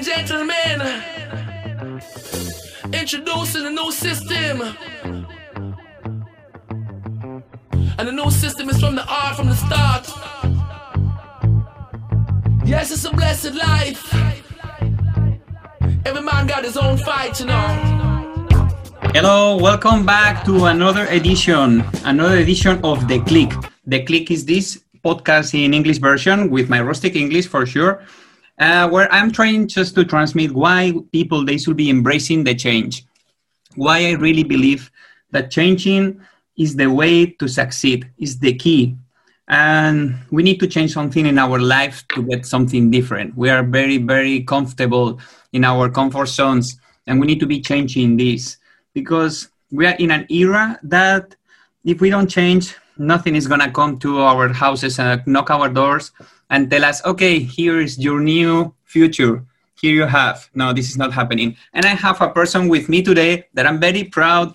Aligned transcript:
and 0.00 0.06
gentlemen, 0.06 0.80
introducing 2.92 3.66
a 3.66 3.70
new 3.70 3.92
system. 3.92 4.62
And 7.98 8.08
the 8.08 8.12
new 8.12 8.30
system 8.30 8.70
is 8.70 8.80
from 8.80 8.94
the 8.94 9.04
art 9.06 9.36
from 9.36 9.48
the 9.48 9.56
start. 9.56 10.08
Yes, 12.64 12.90
it's 12.90 13.04
a 13.04 13.10
blessed 13.10 13.54
life. 13.54 14.14
Every 16.06 16.22
man 16.22 16.46
got 16.46 16.64
his 16.64 16.78
own 16.78 16.96
fight, 16.96 17.38
you 17.40 17.46
know. 17.46 18.46
Hello, 19.12 19.58
welcome 19.58 20.06
back 20.06 20.44
to 20.46 20.66
another 20.66 21.06
edition, 21.06 21.84
another 22.04 22.38
edition 22.38 22.80
of 22.84 23.06
The 23.06 23.20
Click. 23.20 23.52
The 23.86 24.02
Click 24.04 24.30
is 24.30 24.46
this 24.46 24.82
podcast 25.04 25.52
in 25.52 25.74
English 25.74 25.98
version 25.98 26.48
with 26.48 26.70
my 26.70 26.80
rustic 26.80 27.16
English 27.16 27.48
for 27.48 27.66
sure, 27.66 28.02
uh, 28.60 28.88
where 28.88 29.12
I'm 29.12 29.32
trying 29.32 29.66
just 29.66 29.94
to 29.94 30.04
transmit 30.04 30.52
why 30.52 30.92
people 31.12 31.44
they 31.44 31.58
should 31.58 31.76
be 31.76 31.90
embracing 31.90 32.44
the 32.44 32.54
change. 32.54 33.04
Why 33.74 34.06
I 34.06 34.12
really 34.12 34.44
believe 34.44 34.90
that 35.30 35.50
changing 35.50 36.20
is 36.56 36.76
the 36.76 36.90
way 36.90 37.26
to 37.26 37.48
succeed, 37.48 38.10
is 38.18 38.38
the 38.38 38.54
key. 38.54 38.96
And 39.48 40.16
we 40.30 40.42
need 40.42 40.60
to 40.60 40.66
change 40.68 40.92
something 40.92 41.26
in 41.26 41.38
our 41.38 41.58
life 41.58 42.04
to 42.14 42.22
get 42.22 42.46
something 42.46 42.90
different. 42.90 43.36
We 43.36 43.48
are 43.48 43.64
very, 43.64 43.96
very 43.96 44.42
comfortable 44.42 45.18
in 45.52 45.64
our 45.64 45.88
comfort 45.88 46.26
zones, 46.26 46.78
and 47.06 47.18
we 47.18 47.26
need 47.26 47.40
to 47.40 47.46
be 47.46 47.60
changing 47.60 48.18
this 48.18 48.58
because 48.92 49.48
we 49.72 49.86
are 49.86 49.96
in 49.96 50.10
an 50.10 50.26
era 50.30 50.78
that 50.82 51.34
if 51.84 52.00
we 52.00 52.10
don't 52.10 52.28
change, 52.28 52.76
nothing 53.00 53.34
is 53.34 53.48
going 53.48 53.60
to 53.60 53.70
come 53.70 53.98
to 53.98 54.20
our 54.20 54.52
houses 54.52 54.98
and 54.98 55.26
knock 55.26 55.50
our 55.50 55.68
doors 55.68 56.12
and 56.50 56.70
tell 56.70 56.84
us, 56.84 57.04
okay, 57.04 57.38
here 57.38 57.80
is 57.80 57.98
your 57.98 58.20
new 58.20 58.74
future. 58.84 59.42
Here 59.80 59.94
you 59.94 60.04
have. 60.04 60.50
No, 60.54 60.74
this 60.74 60.90
is 60.90 60.98
not 60.98 61.10
happening. 61.12 61.56
And 61.72 61.86
I 61.86 61.94
have 61.96 62.20
a 62.20 62.28
person 62.28 62.68
with 62.68 62.90
me 62.90 63.02
today 63.02 63.46
that 63.54 63.66
I'm 63.66 63.80
very 63.80 64.04
proud 64.04 64.54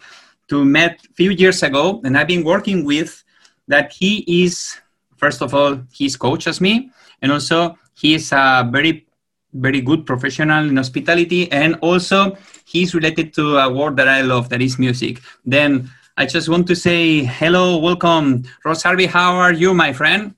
to 0.50 0.64
met 0.64 1.02
a 1.10 1.14
few 1.14 1.32
years 1.32 1.64
ago, 1.64 2.02
and 2.06 2.16
I've 2.16 2.28
been 2.28 2.44
working 2.44 2.86
with. 2.86 3.24
That 3.68 3.92
he 3.92 4.24
is, 4.44 4.78
first 5.18 5.42
of 5.42 5.56
all, 5.56 5.82
he's 5.92 6.16
coach 6.16 6.46
as 6.46 6.62
me, 6.62 6.92
and 7.24 7.32
also 7.32 7.80
he 7.96 8.14
is 8.14 8.32
a 8.32 8.70
very, 8.72 9.08
very 9.54 9.82
good 9.82 10.06
professional 10.06 10.70
in 10.70 10.78
hospitality, 10.78 11.52
and 11.52 11.74
also 11.82 12.38
he's 12.66 12.94
related 12.94 13.34
to 13.34 13.58
a 13.58 13.74
word 13.74 13.98
that 13.98 14.08
I 14.08 14.22
love, 14.22 14.50
that 14.50 14.62
is 14.62 14.78
music. 14.78 15.22
Then 15.44 15.90
I 16.18 16.26
just 16.26 16.48
want 16.48 16.66
to 16.68 16.78
say 16.78 17.26
hello, 17.26 17.78
welcome, 17.78 18.46
Ross 18.64 18.84
Harvey. 18.84 19.06
How 19.06 19.36
are 19.36 19.52
you, 19.52 19.74
my 19.74 19.92
friend? 19.92 20.34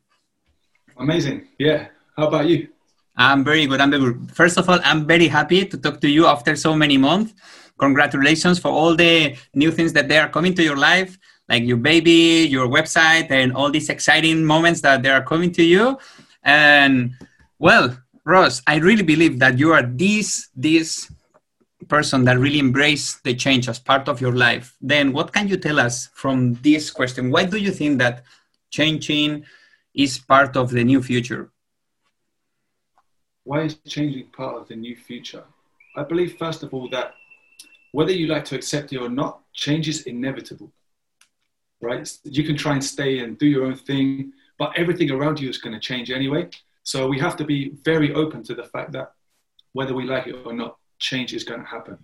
Amazing. 0.97 1.49
Yeah. 1.59 1.89
How 2.17 2.29
about 2.29 2.47
you? 2.47 2.69
I'm 3.15 3.43
very 3.43 3.67
good. 3.67 3.79
I'm 3.79 3.91
very 3.91 4.01
good. 4.01 4.31
First 4.33 4.57
of 4.57 4.67
all, 4.67 4.79
I'm 4.83 5.05
very 5.05 5.27
happy 5.27 5.65
to 5.65 5.77
talk 5.77 6.01
to 6.01 6.09
you 6.09 6.25
after 6.25 6.55
so 6.55 6.75
many 6.75 6.97
months. 6.97 7.35
Congratulations 7.77 8.57
for 8.57 8.69
all 8.69 8.95
the 8.95 9.35
new 9.53 9.69
things 9.69 9.93
that 9.93 10.07
they 10.07 10.17
are 10.17 10.29
coming 10.29 10.55
to 10.55 10.63
your 10.63 10.77
life, 10.77 11.15
like 11.47 11.61
your 11.61 11.77
baby, 11.77 12.47
your 12.49 12.67
website, 12.67 13.29
and 13.29 13.53
all 13.53 13.69
these 13.69 13.89
exciting 13.89 14.43
moments 14.43 14.81
that 14.81 15.03
they 15.03 15.11
are 15.11 15.21
coming 15.23 15.51
to 15.51 15.63
you. 15.63 15.99
And 16.41 17.13
well, 17.59 17.95
Ross, 18.25 18.63
I 18.65 18.77
really 18.77 19.03
believe 19.03 19.37
that 19.39 19.59
you 19.59 19.73
are 19.73 19.83
this 19.83 20.49
this 20.55 21.11
person 21.87 22.23
that 22.25 22.37
really 22.37 22.59
embrace 22.59 23.15
the 23.23 23.33
change 23.33 23.67
as 23.69 23.79
part 23.79 24.07
of 24.07 24.21
your 24.21 24.33
life. 24.33 24.75
Then 24.81 25.13
what 25.13 25.33
can 25.33 25.47
you 25.47 25.57
tell 25.57 25.79
us 25.79 26.09
from 26.13 26.55
this 26.55 26.89
question? 26.89 27.31
Why 27.31 27.45
do 27.45 27.57
you 27.57 27.71
think 27.71 27.99
that 27.99 28.23
changing 28.69 29.45
is 29.93 30.17
part 30.17 30.55
of 30.55 30.71
the 30.71 30.83
new 30.83 31.01
future? 31.01 31.51
Why 33.43 33.61
is 33.61 33.75
changing 33.87 34.27
part 34.27 34.55
of 34.57 34.67
the 34.67 34.75
new 34.75 34.95
future? 34.95 35.43
I 35.95 36.03
believe, 36.03 36.37
first 36.37 36.63
of 36.63 36.73
all, 36.73 36.89
that 36.89 37.13
whether 37.91 38.11
you 38.11 38.27
like 38.27 38.45
to 38.45 38.55
accept 38.55 38.93
it 38.93 38.97
or 38.97 39.09
not, 39.09 39.41
change 39.53 39.87
is 39.87 40.03
inevitable, 40.03 40.71
right? 41.81 42.07
You 42.23 42.43
can 42.43 42.55
try 42.55 42.73
and 42.73 42.83
stay 42.83 43.19
and 43.19 43.37
do 43.37 43.47
your 43.47 43.65
own 43.65 43.75
thing, 43.75 44.33
but 44.59 44.77
everything 44.77 45.09
around 45.11 45.39
you 45.39 45.49
is 45.49 45.57
going 45.57 45.73
to 45.73 45.79
change 45.79 46.11
anyway. 46.11 46.49
So 46.83 47.07
we 47.07 47.19
have 47.19 47.35
to 47.37 47.43
be 47.43 47.71
very 47.83 48.13
open 48.13 48.43
to 48.43 48.53
the 48.53 48.63
fact 48.63 48.91
that 48.91 49.13
whether 49.73 49.93
we 49.93 50.05
like 50.05 50.27
it 50.27 50.35
or 50.45 50.53
not, 50.53 50.77
change 50.99 51.33
is 51.33 51.43
going 51.43 51.61
to 51.61 51.65
happen. 51.65 51.97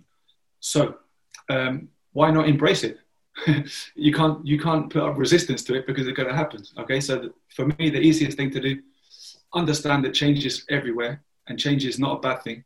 So 0.60 0.96
um, 1.48 1.88
why 2.12 2.30
not 2.30 2.48
embrace 2.48 2.84
it? 2.84 2.98
you 3.96 4.12
can't 4.12 4.46
you 4.46 4.58
can't 4.60 4.88
put 4.90 5.02
up 5.02 5.18
resistance 5.18 5.64
to 5.64 5.74
it 5.74 5.86
because 5.86 6.06
it's 6.06 6.16
going 6.16 6.28
to 6.28 6.34
happen. 6.34 6.62
Okay, 6.78 7.00
so 7.00 7.30
for 7.48 7.66
me, 7.66 7.90
the 7.90 8.00
easiest 8.00 8.36
thing 8.36 8.50
to 8.50 8.60
do, 8.60 8.80
understand 9.52 10.04
that 10.04 10.14
change 10.14 10.46
is 10.46 10.64
everywhere 10.70 11.22
and 11.48 11.58
change 11.58 11.84
is 11.84 11.98
not 11.98 12.18
a 12.18 12.20
bad 12.20 12.42
thing 12.42 12.64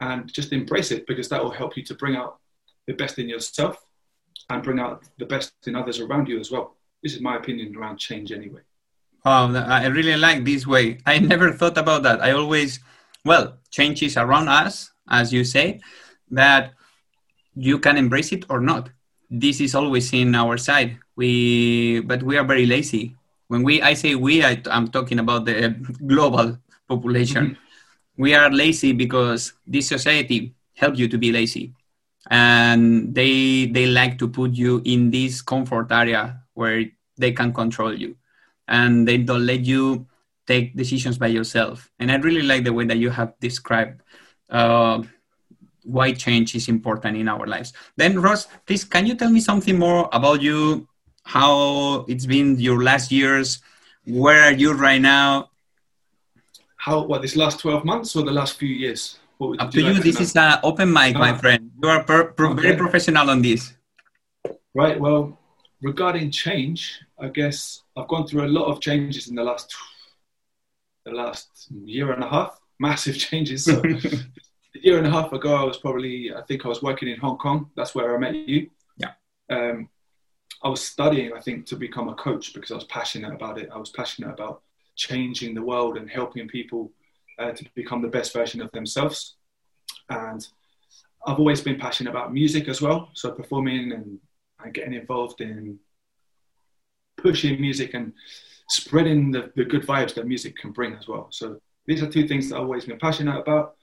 and 0.00 0.32
just 0.32 0.52
embrace 0.52 0.90
it 0.90 1.06
because 1.06 1.28
that 1.28 1.42
will 1.42 1.50
help 1.50 1.76
you 1.76 1.84
to 1.84 1.94
bring 1.94 2.16
out 2.16 2.38
the 2.86 2.94
best 2.94 3.18
in 3.18 3.28
yourself 3.28 3.84
and 4.48 4.62
bring 4.62 4.78
out 4.78 5.04
the 5.18 5.26
best 5.26 5.52
in 5.66 5.74
others 5.76 6.00
around 6.00 6.28
you 6.28 6.38
as 6.38 6.50
well. 6.50 6.76
This 7.02 7.14
is 7.14 7.20
my 7.20 7.36
opinion 7.36 7.76
around 7.76 7.98
change 7.98 8.32
anyway. 8.32 8.60
Oh, 9.24 9.52
I 9.54 9.86
really 9.86 10.16
like 10.16 10.44
this 10.44 10.66
way. 10.66 10.98
I 11.04 11.18
never 11.18 11.52
thought 11.52 11.76
about 11.76 12.04
that. 12.04 12.22
I 12.22 12.30
always, 12.30 12.80
well, 13.24 13.58
change 13.70 14.02
is 14.02 14.16
around 14.16 14.48
us, 14.48 14.92
as 15.08 15.32
you 15.32 15.44
say, 15.44 15.80
that 16.30 16.72
you 17.54 17.78
can 17.78 17.96
embrace 17.96 18.32
it 18.32 18.44
or 18.50 18.60
not. 18.60 18.90
This 19.30 19.60
is 19.60 19.74
always 19.74 20.12
in 20.12 20.34
our 20.34 20.56
side. 20.56 20.98
We, 21.16 22.00
but 22.00 22.22
we 22.22 22.36
are 22.36 22.44
very 22.44 22.66
lazy. 22.66 23.16
When 23.48 23.62
we, 23.62 23.80
I 23.82 23.94
say 23.94 24.14
we, 24.14 24.44
I, 24.44 24.60
am 24.70 24.88
talking 24.88 25.18
about 25.18 25.44
the 25.44 25.70
global 26.06 26.58
population. 26.88 27.44
Mm-hmm 27.44 27.62
we 28.16 28.34
are 28.34 28.50
lazy 28.50 28.92
because 28.92 29.52
this 29.66 29.88
society 29.88 30.54
help 30.74 30.96
you 30.98 31.08
to 31.08 31.18
be 31.18 31.32
lazy 31.32 31.72
and 32.30 33.14
they 33.14 33.66
they 33.66 33.86
like 33.86 34.18
to 34.18 34.28
put 34.28 34.52
you 34.52 34.82
in 34.84 35.10
this 35.10 35.40
comfort 35.40 35.92
area 35.92 36.40
where 36.54 36.84
they 37.16 37.32
can 37.32 37.52
control 37.52 37.94
you 37.94 38.16
and 38.68 39.06
they 39.06 39.16
don't 39.16 39.46
let 39.46 39.60
you 39.60 40.06
take 40.46 40.76
decisions 40.76 41.18
by 41.18 41.26
yourself 41.26 41.90
and 42.00 42.10
i 42.10 42.16
really 42.16 42.42
like 42.42 42.64
the 42.64 42.72
way 42.72 42.84
that 42.84 42.98
you 42.98 43.10
have 43.10 43.32
described 43.40 44.02
uh, 44.50 45.02
why 45.84 46.12
change 46.12 46.54
is 46.54 46.68
important 46.68 47.16
in 47.16 47.28
our 47.28 47.46
lives. 47.46 47.72
Then 47.96 48.20
ross 48.20 48.48
please 48.66 48.84
can 48.84 49.06
you 49.06 49.14
tell 49.14 49.30
me 49.30 49.40
something 49.40 49.78
more 49.78 50.08
about 50.12 50.42
you 50.42 50.88
how 51.24 52.04
it's 52.08 52.26
been 52.26 52.58
your 52.58 52.82
last 52.82 53.10
years 53.10 53.60
where 54.04 54.42
are 54.42 54.52
you 54.52 54.72
right 54.72 55.00
now? 55.00 55.50
How 56.76 57.02
what 57.02 57.22
this 57.22 57.34
last 57.34 57.58
12 57.60 57.84
months 57.84 58.14
or 58.14 58.22
the 58.22 58.32
last 58.32 58.58
few 58.58 58.68
years? 58.68 59.18
Up 59.58 59.70
to 59.70 59.82
you, 59.82 59.92
like 59.92 60.02
this 60.02 60.20
is 60.20 60.34
an 60.36 60.58
open 60.62 60.90
mic 60.90 61.14
my 61.14 61.32
ah. 61.32 61.36
friend. 61.36 61.70
You 61.82 61.88
are 61.90 62.04
per, 62.04 62.32
per, 62.32 62.46
okay. 62.46 62.62
very 62.62 62.76
professional 62.76 63.28
on 63.28 63.42
this. 63.42 63.74
Right 64.72 64.98
well 64.98 65.38
regarding 65.82 66.30
change 66.30 67.00
i 67.18 67.28
guess 67.28 67.82
i've 67.96 68.08
gone 68.08 68.26
through 68.26 68.44
a 68.44 68.52
lot 68.58 68.66
of 68.66 68.80
changes 68.80 69.28
in 69.28 69.34
the 69.34 69.42
last 69.42 69.74
the 71.04 71.12
last 71.12 71.68
year 71.84 72.12
and 72.12 72.24
a 72.24 72.28
half 72.28 72.58
massive 72.78 73.18
changes. 73.26 73.64
So 73.64 73.82
a 73.84 74.78
year 74.82 74.98
and 74.98 75.06
a 75.06 75.10
half 75.10 75.32
ago 75.32 75.54
i 75.54 75.62
was 75.62 75.78
probably 75.78 76.34
i 76.34 76.42
think 76.42 76.66
i 76.66 76.68
was 76.68 76.82
working 76.82 77.08
in 77.08 77.18
hong 77.18 77.38
kong. 77.38 77.70
That's 77.76 77.94
where 77.94 78.14
i 78.14 78.18
met 78.18 78.34
you. 78.34 78.70
Yeah. 78.98 79.12
Um, 79.50 79.88
i 80.62 80.68
was 80.68 80.82
studying 80.82 81.32
i 81.32 81.40
think 81.40 81.66
to 81.66 81.76
become 81.76 82.08
a 82.08 82.14
coach 82.14 82.54
because 82.54 82.70
i 82.70 82.74
was 82.74 82.84
passionate 82.84 83.32
about 83.32 83.58
it. 83.58 83.68
I 83.72 83.78
was 83.78 83.90
passionate 83.90 84.30
about 84.30 84.62
changing 84.96 85.54
the 85.54 85.62
world 85.62 85.96
and 85.96 86.10
helping 86.10 86.48
people 86.48 86.92
uh, 87.38 87.52
to 87.52 87.64
become 87.74 88.02
the 88.02 88.08
best 88.08 88.32
version 88.32 88.62
of 88.62 88.70
themselves. 88.72 89.36
And 90.08 90.46
I've 91.26 91.38
always 91.38 91.60
been 91.60 91.78
passionate 91.78 92.10
about 92.10 92.32
music 92.32 92.68
as 92.68 92.80
well, 92.80 93.10
so 93.14 93.30
performing 93.30 93.92
and, 93.92 94.18
and 94.62 94.72
getting 94.74 94.94
involved 94.94 95.40
in 95.40 95.78
pushing 97.16 97.60
music 97.60 97.94
and 97.94 98.12
spreading 98.68 99.30
the, 99.30 99.52
the 99.56 99.64
good 99.64 99.86
vibes 99.86 100.14
that 100.14 100.26
music 100.26 100.56
can 100.56 100.72
bring 100.72 100.94
as 100.94 101.08
well. 101.08 101.28
So 101.30 101.60
these 101.86 102.02
are 102.02 102.10
two 102.10 102.26
things 102.26 102.48
that 102.48 102.56
I've 102.56 102.62
always 102.62 102.84
been 102.84 102.98
passionate 102.98 103.38
about. 103.38 103.76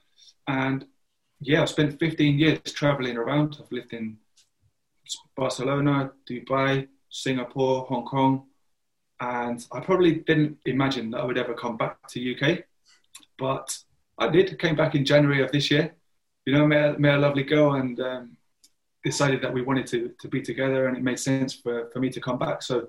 And 0.46 0.84
yeah, 1.40 1.62
I've 1.62 1.68
spent 1.68 1.98
15 1.98 2.38
years 2.38 2.60
traveling 2.66 3.16
around. 3.16 3.56
I've 3.60 3.72
lived 3.72 3.92
in 3.92 4.18
Barcelona, 5.36 6.12
Dubai, 6.28 6.88
Singapore, 7.10 7.86
Hong 7.86 8.04
Kong, 8.04 8.46
and 9.20 9.64
I 9.72 9.80
probably 9.80 10.16
didn't 10.16 10.58
imagine 10.66 11.10
that 11.10 11.20
I 11.20 11.24
would 11.24 11.38
ever 11.38 11.54
come 11.54 11.76
back 11.76 11.96
to 12.08 12.34
UK, 12.34 12.64
but 13.38 13.76
I 14.18 14.28
did. 14.28 14.58
Came 14.58 14.76
back 14.76 14.94
in 14.94 15.04
January 15.04 15.42
of 15.42 15.52
this 15.52 15.70
year. 15.70 15.94
You 16.46 16.54
know, 16.54 16.66
met, 16.66 17.00
met 17.00 17.14
a 17.14 17.18
lovely 17.18 17.42
girl 17.42 17.74
and 17.74 17.98
um, 18.00 18.36
decided 19.04 19.40
that 19.42 19.52
we 19.52 19.62
wanted 19.62 19.86
to 19.88 20.12
to 20.20 20.28
be 20.28 20.42
together, 20.42 20.88
and 20.88 20.96
it 20.96 21.02
made 21.02 21.18
sense 21.18 21.54
for 21.54 21.90
for 21.92 22.00
me 22.00 22.10
to 22.10 22.20
come 22.20 22.38
back. 22.38 22.62
So 22.62 22.88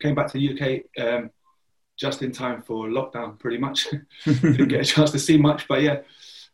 came 0.00 0.14
back 0.14 0.28
to 0.32 0.38
the 0.38 0.48
UK 0.52 1.04
um, 1.04 1.30
just 2.02 2.22
in 2.22 2.32
time 2.32 2.60
for 2.62 2.88
lockdown, 2.88 3.38
pretty 3.38 3.58
much. 3.58 3.88
didn't 4.24 4.68
get 4.68 4.80
a 4.80 4.84
chance 4.84 5.10
to 5.12 5.18
see 5.18 5.38
much, 5.38 5.68
but 5.68 5.80
yeah, 5.82 5.98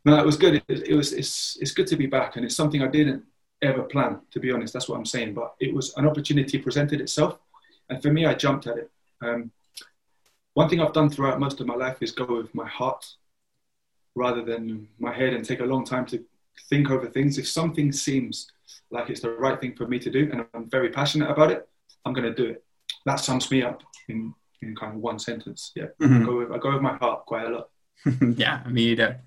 no, 0.04 0.18
it 0.18 0.26
was 0.26 0.36
good. 0.36 0.62
It, 0.68 0.88
it 0.90 0.94
was 0.94 1.12
it's 1.12 1.56
it's 1.60 1.72
good 1.72 1.88
to 1.88 1.96
be 1.96 2.06
back, 2.06 2.36
and 2.36 2.44
it's 2.44 2.54
something 2.54 2.82
I 2.82 2.88
didn't 2.88 3.24
ever 3.62 3.82
plan, 3.82 4.20
to 4.32 4.40
be 4.40 4.52
honest. 4.52 4.72
That's 4.72 4.88
what 4.88 4.98
I'm 4.98 5.06
saying. 5.14 5.34
But 5.34 5.54
it 5.58 5.74
was 5.74 5.96
an 5.96 6.06
opportunity 6.06 6.58
presented 6.58 7.00
itself, 7.00 7.38
and 7.88 8.02
for 8.02 8.12
me, 8.12 8.26
I 8.26 8.34
jumped 8.34 8.66
at 8.66 8.76
it. 8.76 8.90
Um, 9.22 9.50
one 10.54 10.68
thing 10.68 10.80
I've 10.80 10.92
done 10.92 11.08
throughout 11.08 11.40
most 11.40 11.60
of 11.60 11.66
my 11.66 11.74
life 11.74 11.98
is 12.02 12.12
go 12.12 12.26
with 12.26 12.54
my 12.54 12.66
heart, 12.66 13.04
rather 14.14 14.42
than 14.42 14.88
my 14.98 15.14
head 15.14 15.32
and 15.32 15.44
take 15.44 15.60
a 15.60 15.70
long 15.72 15.84
time 15.84 16.04
to 16.06 16.22
think 16.68 16.90
over 16.90 17.06
things. 17.06 17.38
If 17.38 17.48
something 17.48 17.92
seems 17.92 18.50
like 18.90 19.08
it's 19.08 19.20
the 19.20 19.30
right 19.30 19.58
thing 19.60 19.74
for 19.76 19.86
me 19.86 19.98
to 20.00 20.10
do 20.10 20.28
and 20.30 20.44
I'm 20.54 20.68
very 20.68 20.90
passionate 20.90 21.30
about 21.30 21.50
it, 21.52 21.68
I'm 22.04 22.12
going 22.12 22.34
to 22.34 22.42
do 22.42 22.50
it. 22.50 22.64
That 23.06 23.20
sums 23.20 23.50
me 23.50 23.62
up 23.62 23.82
in, 24.08 24.34
in 24.62 24.74
kind 24.76 24.94
of 24.96 25.00
one 25.00 25.18
sentence. 25.18 25.72
Yeah, 25.74 25.86
mm-hmm. 26.00 26.22
I, 26.22 26.26
go 26.26 26.36
with, 26.38 26.52
I 26.52 26.58
go 26.58 26.72
with 26.72 26.82
my 26.82 26.96
heart 26.96 27.26
quite 27.26 27.46
a 27.46 27.50
lot. 27.50 27.70
yeah, 28.36 28.62
me 28.66 28.82
either. 28.82 29.20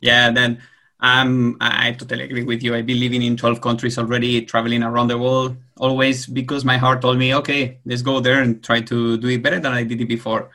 Yeah, 0.00 0.28
and 0.28 0.36
then 0.36 0.62
um, 1.00 1.56
I 1.60 1.92
totally 1.92 2.24
agree 2.24 2.44
with 2.44 2.62
you. 2.62 2.74
I've 2.74 2.86
been 2.86 3.00
living 3.00 3.22
in 3.22 3.36
12 3.36 3.60
countries 3.60 3.98
already, 3.98 4.42
traveling 4.42 4.82
around 4.82 5.08
the 5.08 5.18
world, 5.18 5.56
always 5.76 6.26
because 6.26 6.64
my 6.64 6.76
heart 6.76 7.02
told 7.02 7.18
me, 7.18 7.34
okay, 7.34 7.78
let's 7.84 8.02
go 8.02 8.20
there 8.20 8.40
and 8.40 8.62
try 8.62 8.80
to 8.80 9.18
do 9.18 9.28
it 9.28 9.42
better 9.42 9.60
than 9.60 9.72
I 9.72 9.84
did 9.84 10.00
it 10.00 10.08
before. 10.08 10.50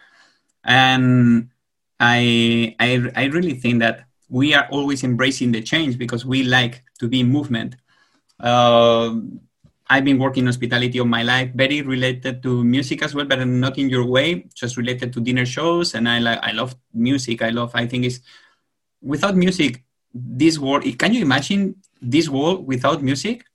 And 0.64 1.50
I, 2.00 2.76
I, 2.80 3.12
I 3.16 3.26
really 3.26 3.54
think 3.56 3.80
that 3.80 4.06
we 4.30 4.54
are 4.54 4.68
always 4.72 5.04
embracing 5.04 5.52
the 5.52 5.62
change 5.62 5.98
because 5.98 6.26
we 6.26 6.44
like 6.44 6.84
to 7.00 7.08
be 7.08 7.20
in 7.20 7.28
movement. 7.28 7.76
Uh, 8.40 9.16
I've 9.90 10.06
been 10.06 10.20
working 10.20 10.44
in 10.44 10.48
hospitality 10.48 11.00
all 11.00 11.08
my 11.08 11.24
life, 11.24 11.52
very 11.56 11.82
related 11.82 12.44
to 12.44 12.64
music 12.64 13.02
as 13.02 13.16
well, 13.16 13.26
but 13.26 13.44
not 13.46 13.78
in 13.80 13.90
your 13.90 14.06
way, 14.06 14.46
just 14.54 14.78
related 14.78 15.12
to 15.14 15.20
dinner 15.20 15.46
shows. 15.46 15.96
And 15.96 16.08
I 16.08 16.20
like, 16.20 16.40
I 16.44 16.52
love 16.52 16.76
music. 16.94 17.42
I 17.42 17.50
love, 17.50 17.72
I 17.74 17.88
think 17.88 18.06
it's 18.06 18.20
without 19.02 19.36
music, 19.36 19.84
this 20.14 20.60
world. 20.60 20.84
Can 21.00 21.14
you 21.14 21.22
imagine 21.22 21.76
this 22.02 22.30
world 22.30 22.68
without 22.68 23.02
music? 23.02 23.46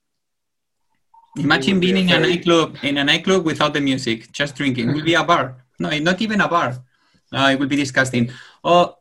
Imagine 1.37 1.79
being 1.79 1.97
in 1.97 2.09
a 2.11 2.19
nightclub 2.19 2.77
in 2.81 2.97
a 2.97 3.03
nightclub 3.03 3.45
without 3.45 3.73
the 3.73 3.81
music, 3.81 4.31
just 4.31 4.55
drinking. 4.55 4.89
It 4.89 4.93
will 4.93 5.03
be 5.03 5.15
a 5.15 5.23
bar. 5.23 5.65
No, 5.79 5.89
not 5.99 6.21
even 6.21 6.39
a 6.39 6.47
bar. 6.47 6.77
Uh, 7.31 7.49
it 7.51 7.59
will 7.59 7.67
be 7.67 7.75
disgusting. 7.75 8.31
Oh 8.63 8.95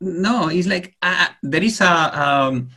no, 0.00 0.48
it's 0.48 0.66
like 0.66 0.96
uh, 1.02 1.28
there 1.42 1.62
is 1.62 1.80
a 1.80 2.22
um, 2.22 2.70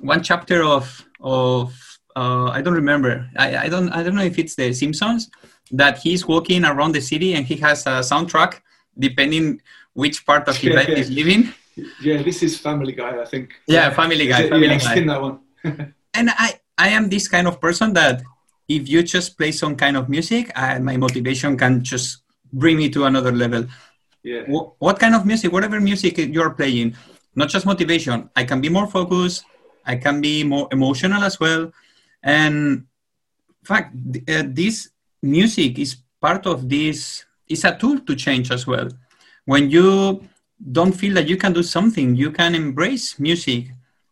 one 0.00 0.22
chapter 0.22 0.64
of 0.64 1.06
of 1.20 1.89
uh, 2.16 2.46
I 2.46 2.60
don't 2.62 2.74
remember. 2.74 3.28
I, 3.36 3.56
I 3.64 3.68
don't 3.68 3.90
I 3.90 4.02
don't 4.02 4.14
know 4.14 4.22
if 4.22 4.38
it's 4.38 4.54
the 4.54 4.72
Simpsons 4.72 5.30
that 5.72 5.98
he's 5.98 6.26
walking 6.26 6.64
around 6.64 6.92
the 6.92 7.00
city 7.00 7.34
and 7.34 7.46
he 7.46 7.56
has 7.56 7.86
a 7.86 8.00
soundtrack 8.00 8.60
depending 8.98 9.60
which 9.94 10.26
part 10.26 10.48
of 10.48 10.56
his 10.56 10.74
life 10.74 10.88
he's 10.88 11.10
living. 11.10 11.52
Yeah, 12.02 12.22
this 12.22 12.42
is 12.42 12.58
Family 12.58 12.92
Guy, 12.92 13.20
I 13.20 13.24
think. 13.24 13.54
Yeah, 13.66 13.90
Family 13.90 14.26
Guy. 14.26 14.48
Family 14.48 14.66
yeah, 14.66 14.74
I've 14.74 14.82
seen 14.82 15.06
that 15.06 15.22
one. 15.22 15.38
and 16.14 16.30
I 16.30 16.60
I 16.76 16.88
am 16.88 17.08
this 17.08 17.28
kind 17.28 17.46
of 17.46 17.60
person 17.60 17.92
that 17.94 18.22
if 18.68 18.88
you 18.88 19.02
just 19.02 19.36
play 19.36 19.52
some 19.52 19.76
kind 19.76 19.96
of 19.96 20.08
music, 20.08 20.50
I, 20.54 20.78
my 20.78 20.96
motivation 20.96 21.56
can 21.56 21.82
just 21.82 22.22
bring 22.52 22.76
me 22.76 22.88
to 22.90 23.04
another 23.04 23.32
level. 23.32 23.66
Yeah. 24.22 24.42
What, 24.46 24.74
what 24.78 24.98
kind 24.98 25.14
of 25.14 25.26
music, 25.26 25.52
whatever 25.52 25.80
music 25.80 26.18
you're 26.18 26.50
playing, 26.50 26.94
not 27.34 27.48
just 27.48 27.66
motivation, 27.66 28.30
I 28.36 28.44
can 28.44 28.60
be 28.60 28.68
more 28.68 28.86
focused, 28.86 29.44
I 29.84 29.96
can 29.96 30.20
be 30.20 30.44
more 30.44 30.68
emotional 30.70 31.22
as 31.24 31.40
well. 31.40 31.72
And 32.22 32.84
in 33.60 33.64
fact, 33.64 33.94
uh, 34.28 34.44
this 34.46 34.90
music 35.22 35.78
is 35.78 35.96
part 36.20 36.46
of 36.46 36.68
this, 36.68 37.24
is 37.48 37.64
a 37.64 37.76
tool 37.76 38.00
to 38.00 38.14
change 38.14 38.50
as 38.50 38.66
well. 38.66 38.88
When 39.44 39.70
you 39.70 40.22
don't 40.72 40.92
feel 40.92 41.14
that 41.14 41.28
you 41.28 41.36
can 41.36 41.52
do 41.52 41.62
something, 41.62 42.14
you 42.14 42.30
can 42.30 42.54
embrace 42.54 43.18
music 43.18 43.68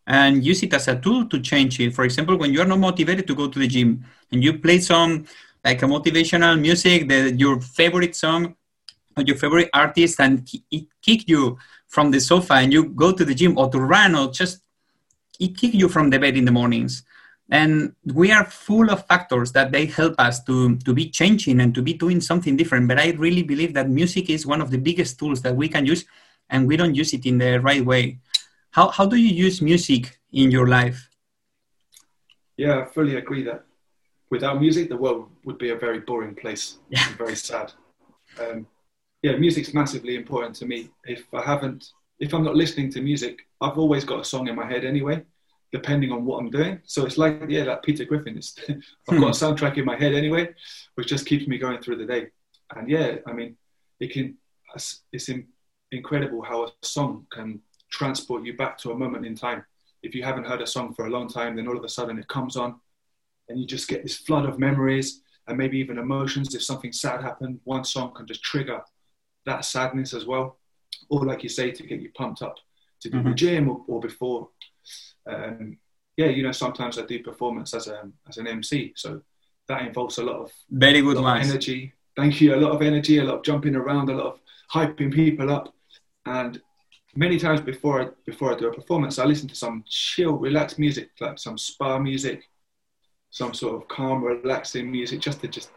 and 0.07 0.43
use 0.43 0.63
it 0.63 0.73
as 0.73 0.87
a 0.87 0.99
tool 0.99 1.27
to 1.29 1.39
change 1.39 1.79
it. 1.79 1.93
For 1.93 2.03
example, 2.03 2.37
when 2.37 2.51
you're 2.51 2.65
not 2.65 2.79
motivated 2.79 3.27
to 3.27 3.35
go 3.35 3.47
to 3.47 3.59
the 3.59 3.67
gym 3.67 4.03
and 4.31 4.43
you 4.43 4.57
play 4.57 4.79
some 4.79 5.25
like 5.63 5.81
a 5.83 5.85
motivational 5.85 6.59
music, 6.59 7.07
that 7.09 7.39
your 7.39 7.61
favorite 7.61 8.15
song, 8.15 8.55
or 9.19 9.23
your 9.23 9.35
favorite 9.35 9.69
artist 9.73 10.19
and 10.19 10.47
it 10.71 10.85
kick 11.01 11.27
you 11.27 11.57
from 11.87 12.11
the 12.11 12.19
sofa 12.19 12.53
and 12.53 12.71
you 12.71 12.85
go 12.85 13.11
to 13.11 13.25
the 13.25 13.33
gym 13.33 13.57
or 13.57 13.69
to 13.69 13.79
run 13.79 14.15
or 14.15 14.31
just 14.31 14.61
it 15.39 15.57
kick 15.57 15.73
you 15.73 15.89
from 15.89 16.09
the 16.09 16.19
bed 16.19 16.37
in 16.37 16.45
the 16.45 16.51
mornings 16.51 17.03
and 17.51 17.93
we 18.13 18.31
are 18.31 18.45
full 18.45 18.91
of 18.91 19.05
factors 19.07 19.51
that 19.53 19.71
they 19.71 19.87
help 19.87 20.13
us 20.19 20.43
to, 20.43 20.77
to 20.77 20.93
be 20.93 21.09
changing 21.09 21.59
and 21.61 21.73
to 21.73 21.81
be 21.81 21.93
doing 21.93 22.21
something 22.21 22.55
different 22.55 22.87
but 22.87 22.99
i 22.99 23.11
really 23.11 23.43
believe 23.43 23.73
that 23.73 23.89
music 23.89 24.29
is 24.29 24.45
one 24.45 24.61
of 24.61 24.71
the 24.71 24.77
biggest 24.77 25.17
tools 25.17 25.41
that 25.41 25.55
we 25.55 25.67
can 25.67 25.85
use 25.85 26.05
and 26.49 26.67
we 26.67 26.77
don't 26.77 26.95
use 26.95 27.13
it 27.13 27.25
in 27.25 27.37
the 27.37 27.59
right 27.61 27.85
way 27.85 28.19
how, 28.71 28.87
how 28.89 29.05
do 29.05 29.15
you 29.15 29.33
use 29.33 29.61
music 29.61 30.19
in 30.31 30.51
your 30.51 30.67
life 30.67 31.09
yeah 32.57 32.81
i 32.81 32.85
fully 32.85 33.15
agree 33.15 33.43
that 33.43 33.63
without 34.29 34.59
music 34.59 34.89
the 34.89 34.97
world 34.97 35.29
would 35.43 35.57
be 35.57 35.71
a 35.71 35.75
very 35.75 35.99
boring 35.99 36.35
place 36.35 36.77
yeah. 36.89 37.07
very 37.17 37.35
sad 37.35 37.73
um, 38.39 38.67
yeah, 39.21 39.35
music's 39.35 39.73
massively 39.73 40.15
important 40.15 40.55
to 40.57 40.65
me. 40.65 40.89
If 41.03 41.25
I 41.33 41.41
haven't, 41.41 41.91
if 42.19 42.33
I'm 42.33 42.43
not 42.43 42.55
listening 42.55 42.91
to 42.93 43.01
music, 43.01 43.47
I've 43.59 43.77
always 43.77 44.05
got 44.05 44.21
a 44.21 44.25
song 44.25 44.47
in 44.47 44.55
my 44.55 44.65
head 44.65 44.85
anyway, 44.85 45.23
depending 45.71 46.11
on 46.11 46.25
what 46.25 46.39
I'm 46.39 46.49
doing. 46.49 46.81
So 46.85 47.05
it's 47.05 47.17
like, 47.17 47.41
yeah, 47.47 47.63
like 47.63 47.83
Peter 47.83 48.05
Griffin. 48.05 48.37
It's, 48.37 48.55
I've 48.69 48.77
got 49.07 49.11
a 49.11 49.17
hmm. 49.19 49.29
soundtrack 49.29 49.77
in 49.77 49.85
my 49.85 49.95
head 49.95 50.13
anyway, 50.13 50.49
which 50.95 51.07
just 51.07 51.25
keeps 51.25 51.47
me 51.47 51.57
going 51.57 51.79
through 51.79 51.97
the 51.97 52.05
day. 52.05 52.27
And 52.75 52.89
yeah, 52.89 53.17
I 53.25 53.33
mean, 53.33 53.55
it 53.99 54.11
can, 54.11 54.37
it's 55.11 55.29
in, 55.29 55.47
incredible 55.91 56.41
how 56.41 56.65
a 56.65 56.71
song 56.81 57.25
can 57.31 57.61
transport 57.91 58.45
you 58.45 58.55
back 58.55 58.77
to 58.79 58.91
a 58.91 58.97
moment 58.97 59.25
in 59.25 59.35
time. 59.35 59.63
If 60.01 60.15
you 60.15 60.23
haven't 60.23 60.47
heard 60.47 60.61
a 60.61 60.67
song 60.67 60.93
for 60.93 61.07
a 61.07 61.09
long 61.09 61.27
time, 61.27 61.55
then 61.55 61.67
all 61.67 61.77
of 61.77 61.83
a 61.83 61.89
sudden 61.89 62.17
it 62.19 62.27
comes 62.27 62.55
on 62.55 62.79
and 63.49 63.59
you 63.59 63.65
just 63.65 63.87
get 63.87 64.03
this 64.03 64.17
flood 64.17 64.45
of 64.45 64.59
memories 64.59 65.21
and 65.47 65.57
maybe 65.57 65.77
even 65.79 65.97
emotions. 65.97 66.55
If 66.55 66.63
something 66.63 66.93
sad 66.93 67.21
happened, 67.21 67.59
one 67.63 67.83
song 67.83 68.13
can 68.13 68.27
just 68.27 68.43
trigger 68.43 68.81
that 69.45 69.65
sadness 69.65 70.13
as 70.13 70.25
well, 70.25 70.57
or 71.09 71.25
like 71.25 71.43
you 71.43 71.49
say, 71.49 71.71
to 71.71 71.83
get 71.83 72.01
you 72.01 72.11
pumped 72.11 72.41
up 72.41 72.57
to 73.01 73.09
do 73.09 73.17
mm-hmm. 73.17 73.29
the 73.29 73.35
gym 73.35 73.69
or, 73.69 73.81
or 73.87 73.99
before. 73.99 74.49
Um, 75.27 75.77
yeah, 76.17 76.27
you 76.27 76.43
know, 76.43 76.51
sometimes 76.51 76.97
I 76.97 77.05
do 77.05 77.23
performance 77.23 77.73
as 77.73 77.87
a 77.87 78.09
as 78.27 78.37
an 78.37 78.47
MC, 78.47 78.93
so 78.95 79.21
that 79.67 79.83
involves 79.83 80.17
a 80.17 80.23
lot 80.23 80.37
of 80.37 80.51
very 80.69 81.01
good 81.01 81.17
energy. 81.17 81.93
Thank 82.15 82.41
you. 82.41 82.55
A 82.55 82.57
lot 82.57 82.71
of 82.71 82.81
energy, 82.81 83.19
a 83.19 83.23
lot 83.23 83.37
of 83.37 83.43
jumping 83.43 83.75
around, 83.75 84.09
a 84.09 84.15
lot 84.15 84.25
of 84.25 84.39
hyping 84.73 85.13
people 85.13 85.49
up, 85.49 85.73
and 86.25 86.61
many 87.15 87.39
times 87.39 87.61
before 87.61 88.01
I 88.01 88.07
before 88.25 88.53
I 88.53 88.57
do 88.57 88.67
a 88.67 88.73
performance, 88.73 89.19
I 89.19 89.25
listen 89.25 89.47
to 89.49 89.55
some 89.55 89.83
chill, 89.87 90.33
relaxed 90.33 90.79
music, 90.79 91.09
like 91.19 91.39
some 91.39 91.57
spa 91.57 91.99
music, 91.99 92.43
some 93.29 93.53
sort 93.53 93.81
of 93.81 93.87
calm, 93.87 94.23
relaxing 94.23 94.91
music, 94.91 95.21
just 95.21 95.41
to 95.41 95.47
just 95.47 95.71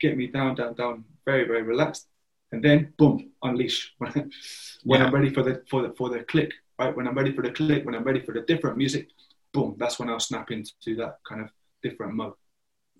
get 0.00 0.16
me 0.16 0.26
down, 0.26 0.54
down, 0.54 0.74
down, 0.74 1.04
very, 1.24 1.44
very 1.46 1.62
relaxed 1.62 2.08
and 2.52 2.62
then 2.62 2.92
boom, 2.96 3.30
unleash 3.42 3.94
when, 3.98 4.12
when 4.84 5.00
yeah. 5.00 5.06
I'm 5.06 5.14
ready 5.14 5.30
for 5.30 5.42
the 5.42 5.62
for 5.68 5.82
the 5.82 5.94
for 5.94 6.08
the 6.08 6.20
click, 6.24 6.52
right? 6.78 6.96
When 6.96 7.06
I'm 7.06 7.14
ready 7.14 7.32
for 7.32 7.42
the 7.42 7.50
click, 7.50 7.84
when 7.84 7.94
I'm 7.94 8.04
ready 8.04 8.20
for 8.20 8.32
the 8.32 8.42
different 8.42 8.76
music, 8.76 9.08
boom, 9.52 9.76
that's 9.78 9.98
when 9.98 10.08
I'll 10.08 10.20
snap 10.20 10.50
into 10.50 10.96
that 10.96 11.18
kind 11.28 11.40
of 11.40 11.50
different 11.82 12.14
mode. 12.14 12.34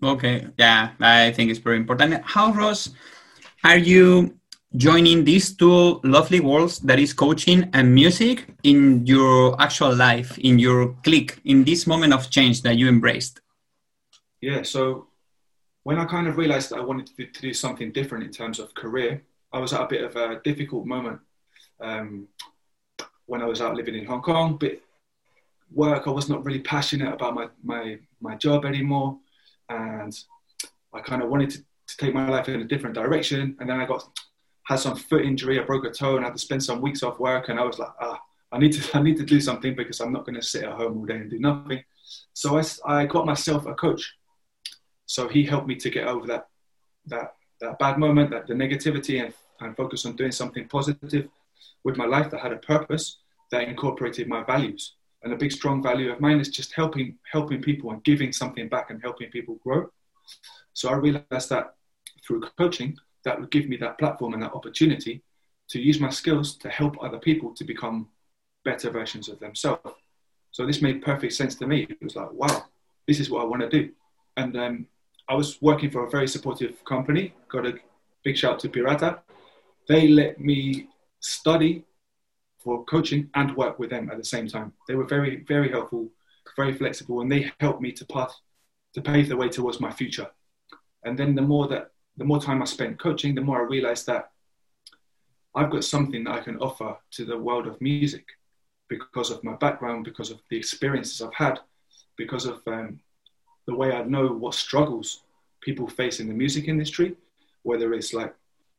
Okay, 0.03 0.47
yeah, 0.57 0.91
I 0.99 1.31
think 1.31 1.49
it's 1.49 1.59
very 1.59 1.77
important. 1.77 2.21
How 2.23 2.51
Ross 2.51 2.89
are 3.63 3.77
you 3.77 4.37
joining 4.75 5.23
these 5.23 5.55
two 5.55 5.99
lovely 6.03 6.39
worlds 6.39 6.79
that 6.79 6.99
is 6.99 7.13
coaching 7.13 7.69
and 7.73 7.93
music 7.93 8.47
in 8.63 9.05
your 9.05 9.59
actual 9.61 9.95
life, 9.95 10.37
in 10.37 10.59
your 10.59 10.93
click, 11.03 11.39
in 11.45 11.63
this 11.63 11.87
moment 11.87 12.13
of 12.13 12.29
change 12.29 12.61
that 12.61 12.77
you 12.77 12.87
embraced? 12.87 13.41
Yeah, 14.41 14.61
so 14.61 15.07
when 15.83 15.97
I 15.97 16.05
kind 16.05 16.27
of 16.27 16.37
realized 16.37 16.69
that 16.71 16.79
I 16.79 16.83
wanted 16.83 17.07
to, 17.15 17.25
to 17.25 17.41
do 17.41 17.53
something 17.53 17.91
different 17.91 18.23
in 18.23 18.31
terms 18.31 18.59
of 18.59 18.73
career, 18.75 19.23
I 19.51 19.59
was 19.59 19.73
at 19.73 19.81
a 19.81 19.87
bit 19.87 20.03
of 20.03 20.15
a 20.15 20.41
difficult 20.43 20.85
moment 20.85 21.21
um, 21.79 22.27
when 23.27 23.41
I 23.41 23.45
was 23.45 23.61
out 23.61 23.75
living 23.75 23.95
in 23.95 24.05
Hong 24.05 24.21
Kong. 24.21 24.57
Bit 24.57 24.81
work, 25.71 26.07
I 26.07 26.11
was 26.11 26.29
not 26.29 26.43
really 26.43 26.61
passionate 26.61 27.13
about 27.13 27.35
my 27.35 27.47
my 27.63 27.99
my 28.19 28.35
job 28.35 28.65
anymore, 28.65 29.17
and 29.69 30.17
I 30.93 31.01
kind 31.01 31.21
of 31.21 31.29
wanted 31.29 31.51
to, 31.51 31.57
to 31.59 31.97
take 31.97 32.13
my 32.13 32.27
life 32.27 32.49
in 32.49 32.61
a 32.61 32.65
different 32.65 32.95
direction. 32.95 33.55
And 33.59 33.69
then 33.69 33.79
I 33.79 33.85
got 33.85 34.03
had 34.63 34.79
some 34.79 34.95
foot 34.95 35.23
injury, 35.23 35.59
I 35.59 35.63
broke 35.63 35.85
a 35.85 35.91
toe, 35.91 36.15
and 36.15 36.25
had 36.25 36.33
to 36.33 36.39
spend 36.39 36.63
some 36.63 36.81
weeks 36.81 37.03
off 37.03 37.19
work. 37.19 37.49
And 37.49 37.59
I 37.59 37.63
was 37.63 37.79
like, 37.79 37.93
ah, 38.01 38.19
I 38.51 38.57
need 38.57 38.73
to 38.73 38.97
I 38.97 39.01
need 39.01 39.17
to 39.17 39.25
do 39.25 39.39
something 39.39 39.75
because 39.75 39.99
I'm 39.99 40.13
not 40.13 40.25
going 40.25 40.35
to 40.35 40.41
sit 40.41 40.63
at 40.63 40.73
home 40.73 40.97
all 40.97 41.05
day 41.05 41.15
and 41.15 41.29
do 41.29 41.39
nothing. 41.39 41.83
So 42.33 42.57
I, 42.57 42.63
I 42.85 43.05
got 43.05 43.25
myself 43.25 43.65
a 43.65 43.73
coach. 43.73 44.15
So 45.05 45.27
he 45.27 45.43
helped 45.43 45.67
me 45.67 45.75
to 45.75 45.89
get 45.89 46.07
over 46.07 46.25
that 46.27 46.47
that 47.07 47.35
that 47.59 47.79
bad 47.79 47.97
moment, 47.97 48.29
that 48.31 48.47
the 48.47 48.53
negativity, 48.53 49.23
and, 49.23 49.33
and 49.59 49.75
focus 49.75 50.05
on 50.05 50.15
doing 50.15 50.31
something 50.31 50.67
positive 50.67 51.27
with 51.83 51.97
my 51.97 52.05
life 52.05 52.29
that 52.31 52.41
had 52.41 52.53
a 52.53 52.57
purpose 52.57 53.17
that 53.51 53.67
incorporated 53.67 54.27
my 54.27 54.43
values. 54.43 54.93
And 55.23 55.33
a 55.33 55.37
big 55.37 55.51
strong 55.51 55.81
value 55.81 56.11
of 56.11 56.19
mine 56.19 56.39
is 56.39 56.49
just 56.49 56.73
helping 56.73 57.17
helping 57.31 57.61
people 57.61 57.91
and 57.91 58.03
giving 58.03 58.31
something 58.31 58.69
back 58.69 58.89
and 58.89 59.01
helping 59.01 59.29
people 59.29 59.55
grow. 59.63 59.89
So 60.73 60.89
I 60.89 60.93
realized 60.93 61.49
that 61.49 61.75
through 62.25 62.41
coaching, 62.57 62.97
that 63.23 63.39
would 63.39 63.51
give 63.51 63.67
me 63.67 63.77
that 63.77 63.97
platform 63.97 64.33
and 64.33 64.43
that 64.43 64.53
opportunity 64.53 65.23
to 65.69 65.79
use 65.79 65.99
my 65.99 66.09
skills 66.09 66.55
to 66.57 66.69
help 66.69 66.95
other 67.01 67.19
people 67.19 67.53
to 67.55 67.63
become 67.63 68.07
better 68.63 68.89
versions 68.89 69.27
of 69.29 69.39
themselves. 69.39 69.81
So 70.51 70.65
this 70.65 70.81
made 70.81 71.01
perfect 71.01 71.33
sense 71.33 71.55
to 71.55 71.67
me. 71.67 71.87
It 71.89 72.01
was 72.01 72.15
like, 72.15 72.31
wow, 72.31 72.65
this 73.07 73.19
is 73.19 73.29
what 73.29 73.41
I 73.41 73.45
want 73.45 73.61
to 73.63 73.69
do. 73.69 73.91
And 74.37 74.55
um, 74.57 74.87
I 75.27 75.35
was 75.35 75.61
working 75.61 75.91
for 75.91 76.05
a 76.05 76.09
very 76.09 76.27
supportive 76.27 76.83
company. 76.85 77.33
Got 77.49 77.65
a 77.65 77.73
big 78.23 78.37
shout 78.37 78.59
to 78.59 78.69
Pirata. 78.69 79.19
They 79.87 80.07
let 80.07 80.39
me 80.39 80.87
study 81.27 81.83
for 82.59 82.83
coaching 82.85 83.29
and 83.35 83.55
work 83.55 83.79
with 83.79 83.89
them 83.89 84.09
at 84.09 84.17
the 84.17 84.23
same 84.23 84.47
time. 84.47 84.73
They 84.87 84.95
were 84.95 85.05
very, 85.05 85.43
very 85.43 85.69
helpful, 85.69 86.09
very 86.55 86.73
flexible, 86.73 87.21
and 87.21 87.31
they 87.31 87.51
helped 87.59 87.81
me 87.81 87.91
to 87.93 88.05
path 88.05 88.35
to 88.93 89.01
pave 89.01 89.29
the 89.29 89.37
way 89.37 89.49
towards 89.49 89.79
my 89.79 89.91
future. 89.91 90.27
And 91.03 91.17
then 91.17 91.35
the 91.35 91.41
more 91.41 91.67
that 91.67 91.91
the 92.17 92.25
more 92.25 92.41
time 92.41 92.61
I 92.61 92.65
spent 92.65 92.99
coaching, 92.99 93.35
the 93.35 93.41
more 93.41 93.59
I 93.59 93.69
realized 93.69 94.07
that 94.07 94.31
I've 95.53 95.69
got 95.69 95.83
something 95.83 96.23
that 96.23 96.33
I 96.33 96.39
can 96.39 96.57
offer 96.57 96.97
to 97.11 97.25
the 97.25 97.37
world 97.37 97.67
of 97.67 97.79
music 97.79 98.25
because 98.89 99.29
of 99.29 99.43
my 99.43 99.53
background, 99.53 100.05
because 100.05 100.31
of 100.31 100.39
the 100.49 100.57
experiences 100.57 101.21
I've 101.21 101.33
had, 101.33 101.59
because 102.17 102.45
of 102.45 102.61
um, 102.67 102.99
the 103.67 103.75
way 103.75 103.91
I 103.91 104.03
know 104.03 104.27
what 104.27 104.55
struggles 104.55 105.23
people 105.61 105.87
face 105.87 106.19
in 106.19 106.27
the 106.27 106.33
music 106.33 106.67
industry, 106.67 107.15
whether 107.63 107.93
it's 107.93 108.13
like 108.13 108.33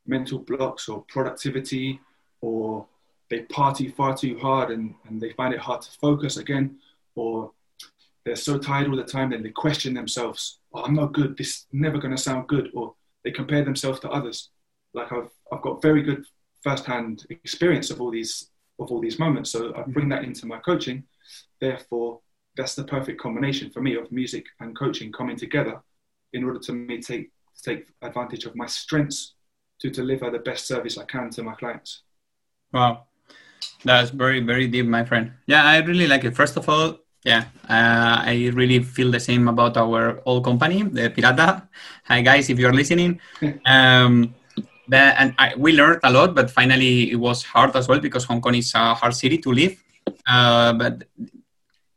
mental 0.07 0.39
blocks 0.39 0.89
or 0.89 1.05
productivity 1.09 2.01
or 2.41 2.87
they 3.31 3.41
party 3.43 3.89
far 3.89 4.17
too 4.17 4.39
hard 4.39 4.71
and, 4.71 4.95
and 5.09 5.21
they 5.21 5.33
find 5.33 5.53
it 5.53 5.61
hard 5.61 5.83
to 5.83 5.91
focus 5.93 6.37
again, 6.37 6.79
or 7.15 7.53
they're 8.25 8.37
so 8.37 8.59
tired 8.59 8.89
all 8.89 8.97
the 8.97 9.05
time 9.05 9.31
that 9.31 9.43
they 9.43 9.51
question 9.51 9.95
themselves, 9.95 10.59
oh, 10.73 10.83
I'm 10.83 10.95
not 10.95 11.13
good, 11.13 11.37
this 11.37 11.49
is 11.49 11.67
never 11.73 11.99
going 11.99 12.15
to 12.15 12.23
sound 12.23 12.49
good, 12.49 12.71
or 12.75 12.95
they 13.25 13.31
compare 13.31 13.65
themselves 13.65 14.01
to 14.01 14.11
others. 14.11 14.51
Like 14.95 15.13
I've, 15.13 15.31
I've 15.53 15.63
got 15.63 15.83
very 15.83 16.03
good 16.03 16.25
firsthand 16.63 17.27
experience 17.31 17.91
of 17.91 18.01
all 18.01 18.11
these 18.11 18.51
of 18.81 18.93
all 18.93 19.01
these 19.01 19.19
moments. 19.19 19.51
So 19.51 19.75
I 19.75 19.83
bring 19.83 20.09
that 20.11 20.25
into 20.25 20.47
my 20.47 20.59
coaching. 20.59 21.03
Therefore, 21.61 22.21
that's 22.57 22.75
the 22.75 22.85
perfect 22.85 23.21
combination 23.21 23.71
for 23.71 23.81
me 23.81 23.97
of 23.97 24.11
music 24.13 24.47
and 24.61 24.77
coaching 24.77 25.11
coming 25.13 25.37
together 25.37 25.83
in 26.33 26.45
order 26.45 26.61
to 26.61 26.73
me 26.73 27.01
take 27.01 27.31
take 27.63 27.89
advantage 28.03 28.45
of 28.45 28.55
my 28.55 28.67
strengths 28.67 29.35
to 29.81 29.91
deliver 29.91 30.31
the 30.31 30.39
best 30.39 30.67
service 30.67 30.97
I 30.97 31.05
can 31.05 31.31
to 31.31 31.43
my 31.43 31.55
clients. 31.55 32.03
Wow, 32.73 33.07
that's 33.85 34.11
very 34.11 34.41
very 34.41 34.67
deep, 34.69 34.87
my 34.87 35.05
friend. 35.05 35.33
Yeah, 35.47 35.65
I 35.65 35.79
really 35.79 36.07
like 36.07 36.25
it. 36.25 36.37
First 36.37 36.57
of 36.57 36.69
all, 36.69 36.99
yeah, 37.25 37.45
uh, 37.69 38.21
I 38.25 38.51
really 38.53 38.83
feel 38.83 39.11
the 39.11 39.21
same 39.21 39.49
about 39.49 39.77
our 39.77 40.21
old 40.27 40.45
company, 40.45 40.83
the 40.83 41.09
Pirata. 41.11 41.69
Hi 42.05 42.21
guys, 42.21 42.51
if 42.51 42.59
you're 42.59 42.75
listening. 42.75 43.21
Um, 43.67 44.35
that, 44.89 45.17
and 45.21 45.35
I, 45.39 45.55
we 45.57 45.73
learned 45.73 46.01
a 46.03 46.11
lot, 46.11 46.35
but 46.35 46.51
finally 46.51 47.11
it 47.13 47.17
was 47.17 47.43
hard 47.43 47.77
as 47.77 47.89
well 47.89 48.01
because 48.01 48.25
Hong 48.25 48.41
Kong 48.41 48.55
is 48.55 48.73
a 48.75 48.95
hard 48.95 49.15
city 49.15 49.37
to 49.39 49.53
live. 49.53 49.77
Uh, 50.27 50.73
but 50.73 51.05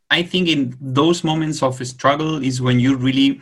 I 0.09 0.23
think 0.23 0.49
in 0.49 0.75
those 0.81 1.23
moments 1.23 1.63
of 1.63 1.75
struggle 1.87 2.43
is 2.43 2.61
when 2.61 2.81
you 2.81 2.97
really 2.97 3.41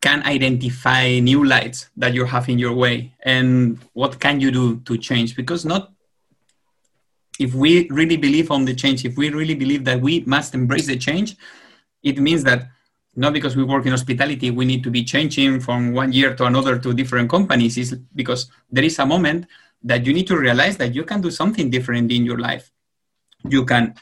can 0.00 0.22
identify 0.22 1.18
new 1.18 1.42
lights 1.44 1.88
that 1.96 2.14
you 2.14 2.24
have 2.26 2.48
in 2.48 2.58
your 2.58 2.74
way 2.74 3.12
and 3.22 3.78
what 3.94 4.20
can 4.20 4.38
you 4.38 4.52
do 4.52 4.78
to 4.80 4.98
change 4.98 5.34
because 5.34 5.64
not 5.64 5.93
if 7.38 7.54
we 7.54 7.88
really 7.88 8.16
believe 8.16 8.50
on 8.50 8.64
the 8.64 8.74
change 8.74 9.04
if 9.04 9.16
we 9.16 9.30
really 9.30 9.54
believe 9.54 9.84
that 9.84 10.00
we 10.00 10.20
must 10.26 10.54
embrace 10.54 10.86
the 10.86 10.96
change 10.96 11.36
it 12.02 12.18
means 12.18 12.44
that 12.44 12.68
not 13.16 13.32
because 13.32 13.56
we 13.56 13.64
work 13.64 13.86
in 13.86 13.92
hospitality 13.92 14.50
we 14.50 14.64
need 14.64 14.82
to 14.82 14.90
be 14.90 15.04
changing 15.04 15.60
from 15.60 15.92
one 15.92 16.12
year 16.12 16.34
to 16.34 16.44
another 16.44 16.78
to 16.78 16.92
different 16.92 17.30
companies. 17.30 17.78
Is 17.78 17.94
because 18.14 18.50
there 18.70 18.84
is 18.84 18.98
a 18.98 19.06
moment 19.06 19.46
that 19.82 20.06
you 20.06 20.12
need 20.12 20.26
to 20.28 20.36
realize 20.36 20.76
that 20.78 20.94
you 20.94 21.04
can 21.04 21.20
do 21.20 21.30
something 21.30 21.70
different 21.70 22.10
in 22.10 22.24
your 22.24 22.38
life. 22.38 22.70
You 23.48 23.64
can 23.64 23.94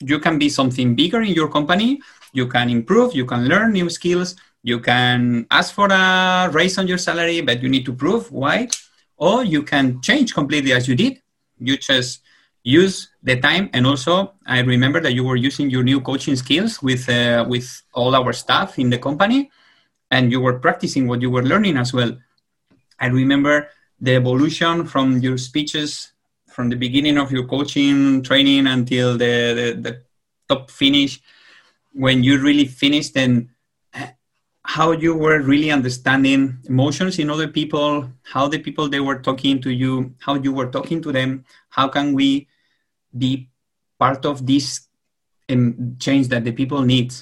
you 0.00 0.18
can 0.18 0.38
be 0.38 0.48
something 0.48 0.94
bigger 0.94 1.20
in 1.22 1.32
your 1.32 1.48
company. 1.48 2.00
You 2.32 2.48
can 2.48 2.70
improve. 2.70 3.14
You 3.14 3.26
can 3.26 3.46
learn 3.46 3.72
new 3.72 3.90
skills. 3.90 4.34
You 4.62 4.80
can 4.80 5.46
ask 5.50 5.74
for 5.74 5.88
a 5.90 6.48
raise 6.52 6.78
on 6.78 6.86
your 6.86 6.98
salary 6.98 7.40
but 7.40 7.62
you 7.62 7.68
need 7.68 7.84
to 7.84 7.92
prove 7.92 8.30
why. 8.32 8.68
Or 9.16 9.44
you 9.44 9.62
can 9.62 10.00
change 10.00 10.34
completely 10.34 10.72
as 10.72 10.88
you 10.88 10.96
did. 10.96 11.20
You 11.58 11.76
just 11.76 12.21
use 12.64 13.10
the 13.22 13.36
time 13.40 13.68
and 13.72 13.86
also 13.86 14.34
i 14.46 14.60
remember 14.60 15.00
that 15.00 15.14
you 15.14 15.24
were 15.24 15.36
using 15.36 15.68
your 15.68 15.82
new 15.82 16.00
coaching 16.00 16.36
skills 16.36 16.80
with 16.80 17.08
uh, 17.08 17.44
with 17.48 17.82
all 17.92 18.14
our 18.14 18.32
staff 18.32 18.78
in 18.78 18.88
the 18.88 18.98
company 18.98 19.50
and 20.12 20.30
you 20.30 20.40
were 20.40 20.58
practicing 20.60 21.08
what 21.08 21.22
you 21.22 21.30
were 21.30 21.42
learning 21.42 21.76
as 21.78 21.92
well. 21.92 22.16
I 23.00 23.06
remember 23.06 23.68
the 23.98 24.14
evolution 24.14 24.84
from 24.84 25.18
your 25.18 25.38
speeches 25.38 26.12
from 26.46 26.68
the 26.68 26.76
beginning 26.76 27.16
of 27.16 27.32
your 27.32 27.46
coaching 27.46 28.22
training 28.22 28.66
until 28.66 29.12
the, 29.16 29.34
the, 29.58 29.80
the 29.80 30.02
top 30.48 30.70
finish 30.70 31.18
when 31.94 32.22
you 32.22 32.38
really 32.38 32.66
finished 32.66 33.16
and 33.16 33.48
how 34.64 34.92
you 34.92 35.14
were 35.14 35.40
really 35.40 35.70
understanding 35.70 36.58
emotions 36.68 37.18
in 37.18 37.30
other 37.30 37.48
people 37.48 38.08
how 38.22 38.46
the 38.46 38.58
people 38.58 38.88
they 38.88 39.00
were 39.00 39.18
talking 39.18 39.60
to 39.60 39.70
you 39.70 40.14
how 40.20 40.34
you 40.34 40.52
were 40.52 40.70
talking 40.70 41.02
to 41.02 41.10
them 41.10 41.44
how 41.70 41.88
can 41.88 42.14
we 42.14 42.46
be 43.16 43.48
part 43.98 44.24
of 44.24 44.46
this 44.46 44.88
um, 45.48 45.96
change 45.98 46.28
that 46.28 46.44
the 46.44 46.52
people 46.52 46.82
need. 46.82 47.12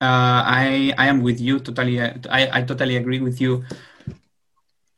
Uh, 0.00 0.40
I 0.62 0.94
I 0.98 1.06
am 1.08 1.22
with 1.22 1.40
you 1.40 1.58
totally. 1.60 2.00
I 2.00 2.58
I 2.58 2.62
totally 2.62 2.96
agree 2.96 3.20
with 3.20 3.40
you. 3.40 3.64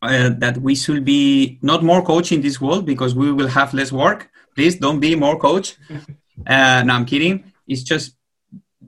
Uh, 0.00 0.31
that 0.38 0.57
we 0.59 0.75
should 0.77 1.05
be 1.05 1.59
not 1.61 1.83
more 1.83 2.03
coach 2.03 2.31
in 2.31 2.41
this 2.41 2.61
world 2.61 2.87
because 2.87 3.17
we 3.17 3.33
will 3.33 3.49
have 3.49 3.75
less 3.75 3.91
work. 3.91 4.31
Please 4.55 4.77
don't 4.77 5.00
be 5.00 5.15
more 5.15 5.38
coach. 5.38 5.77
Uh, 6.47 6.85
no, 6.87 6.95
I'm 6.95 7.05
kidding. 7.05 7.53
It's 7.67 7.83
just 7.83 8.15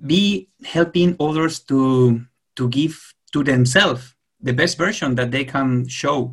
be 0.07 0.49
helping 0.65 1.17
others 1.19 1.59
to 1.67 2.25
to 2.55 2.69
give 2.69 2.95
to 3.33 3.43
themselves 3.43 4.15
the 4.41 4.53
best 4.53 4.79
version 4.79 5.17
that 5.17 5.33
they 5.33 5.45
can 5.45 5.89
show. 5.89 6.33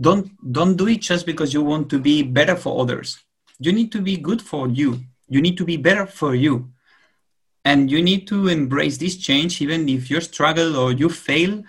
Don't 0.00 0.30
don't 0.52 0.76
do 0.76 0.86
it 0.86 1.00
just 1.00 1.26
because 1.26 1.52
you 1.52 1.62
want 1.62 1.90
to 1.90 1.98
be 1.98 2.22
better 2.22 2.54
for 2.54 2.80
others 2.80 3.18
you 3.58 3.72
need 3.72 3.92
to 3.92 4.00
be 4.00 4.16
good 4.16 4.40
for 4.40 4.68
you. 4.68 5.00
You 5.28 5.40
need 5.40 5.56
to 5.58 5.64
be 5.64 5.76
better 5.76 6.06
for 6.06 6.34
you. 6.34 6.70
And 7.64 7.90
you 7.90 8.02
need 8.02 8.26
to 8.28 8.48
embrace 8.48 8.96
this 8.96 9.16
change 9.16 9.60
even 9.60 9.88
if 9.88 10.10
you 10.10 10.20
struggle 10.20 10.76
or 10.76 10.92
you 10.92 11.08
fail 11.08 11.62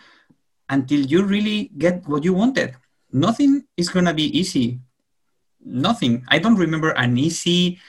until 0.70 1.02
you 1.02 1.24
really 1.24 1.72
get 1.78 2.08
what 2.08 2.24
you 2.24 2.34
wanted. 2.34 2.76
Nothing 3.12 3.66
is 3.76 3.90
going 3.90 4.06
to 4.06 4.14
be 4.14 4.38
easy. 4.38 4.80
Nothing. 5.66 6.24
I 6.30 6.40
don't 6.40 6.56
remember 6.56 6.92
an 6.92 7.18
easy 7.18 7.80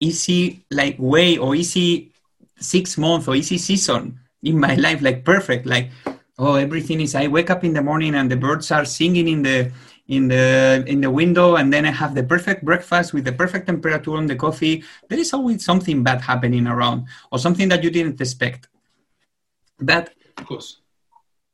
easy 0.00 0.64
like 0.70 0.94
way 0.98 1.38
or 1.38 1.56
easy 1.56 2.12
six 2.60 2.96
month 2.98 3.26
or 3.26 3.34
easy 3.34 3.58
season 3.58 4.20
in 4.42 4.58
my 4.58 4.74
life 4.74 5.00
like 5.02 5.24
perfect. 5.24 5.66
Like 5.66 5.90
oh 6.38 6.54
everything 6.54 7.00
is 7.00 7.14
i 7.14 7.26
wake 7.26 7.50
up 7.50 7.64
in 7.64 7.72
the 7.72 7.82
morning 7.82 8.14
and 8.14 8.30
the 8.30 8.36
birds 8.36 8.70
are 8.70 8.84
singing 8.84 9.28
in 9.28 9.42
the 9.42 9.70
in 10.08 10.26
the 10.26 10.82
in 10.86 11.02
the 11.02 11.10
window 11.10 11.56
and 11.56 11.70
then 11.72 11.84
i 11.84 11.90
have 11.90 12.14
the 12.14 12.22
perfect 12.22 12.64
breakfast 12.64 13.12
with 13.12 13.24
the 13.24 13.32
perfect 13.32 13.66
temperature 13.66 14.14
on 14.16 14.26
the 14.26 14.34
coffee. 14.34 14.82
There 15.08 15.18
is 15.18 15.32
always 15.32 15.64
something 15.64 16.02
bad 16.02 16.22
happening 16.22 16.66
around 16.66 17.06
or 17.30 17.38
something 17.38 17.68
that 17.68 17.84
you 17.84 17.90
didn't 17.90 18.20
expect. 18.20 18.68
But 19.78 20.14
of 20.38 20.46
course. 20.46 20.80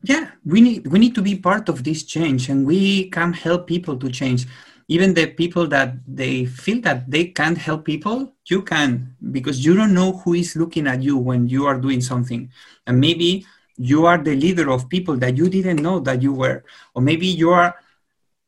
Yeah 0.03 0.31
we 0.45 0.61
need 0.61 0.87
we 0.87 0.99
need 0.99 1.15
to 1.17 1.23
be 1.23 1.35
part 1.37 1.69
of 1.69 1.83
this 1.83 2.05
change 2.05 2.49
and 2.49 2.67
we 2.67 3.11
can 3.11 3.33
help 3.33 3.67
people 3.67 3.97
to 3.99 4.09
change. 4.09 4.47
Even 4.87 5.15
the 5.15 5.27
people 5.27 5.67
that 5.69 5.95
they 6.07 6.45
feel 6.45 6.81
that 6.83 7.11
they 7.11 7.25
can't 7.25 7.59
help 7.59 7.85
people 7.85 8.35
you 8.47 8.63
can 8.63 9.17
because 9.33 9.65
you 9.65 9.75
don't 9.75 9.95
know 9.95 10.13
who 10.19 10.35
is 10.35 10.55
looking 10.55 10.87
at 10.87 11.03
you 11.03 11.17
when 11.17 11.49
you 11.49 11.67
are 11.67 11.79
doing 11.81 12.01
something. 12.01 12.51
And 12.87 13.01
maybe 13.01 13.47
you 13.77 14.07
are 14.07 14.19
the 14.19 14.37
leader 14.37 14.71
of 14.71 14.89
people 14.89 15.17
that 15.17 15.37
you 15.37 15.49
didn't 15.49 15.83
know 15.83 15.99
that 16.01 16.23
you 16.23 16.33
were 16.33 16.63
or 16.95 17.03
maybe 17.03 17.27
you 17.27 17.51
are 17.51 17.75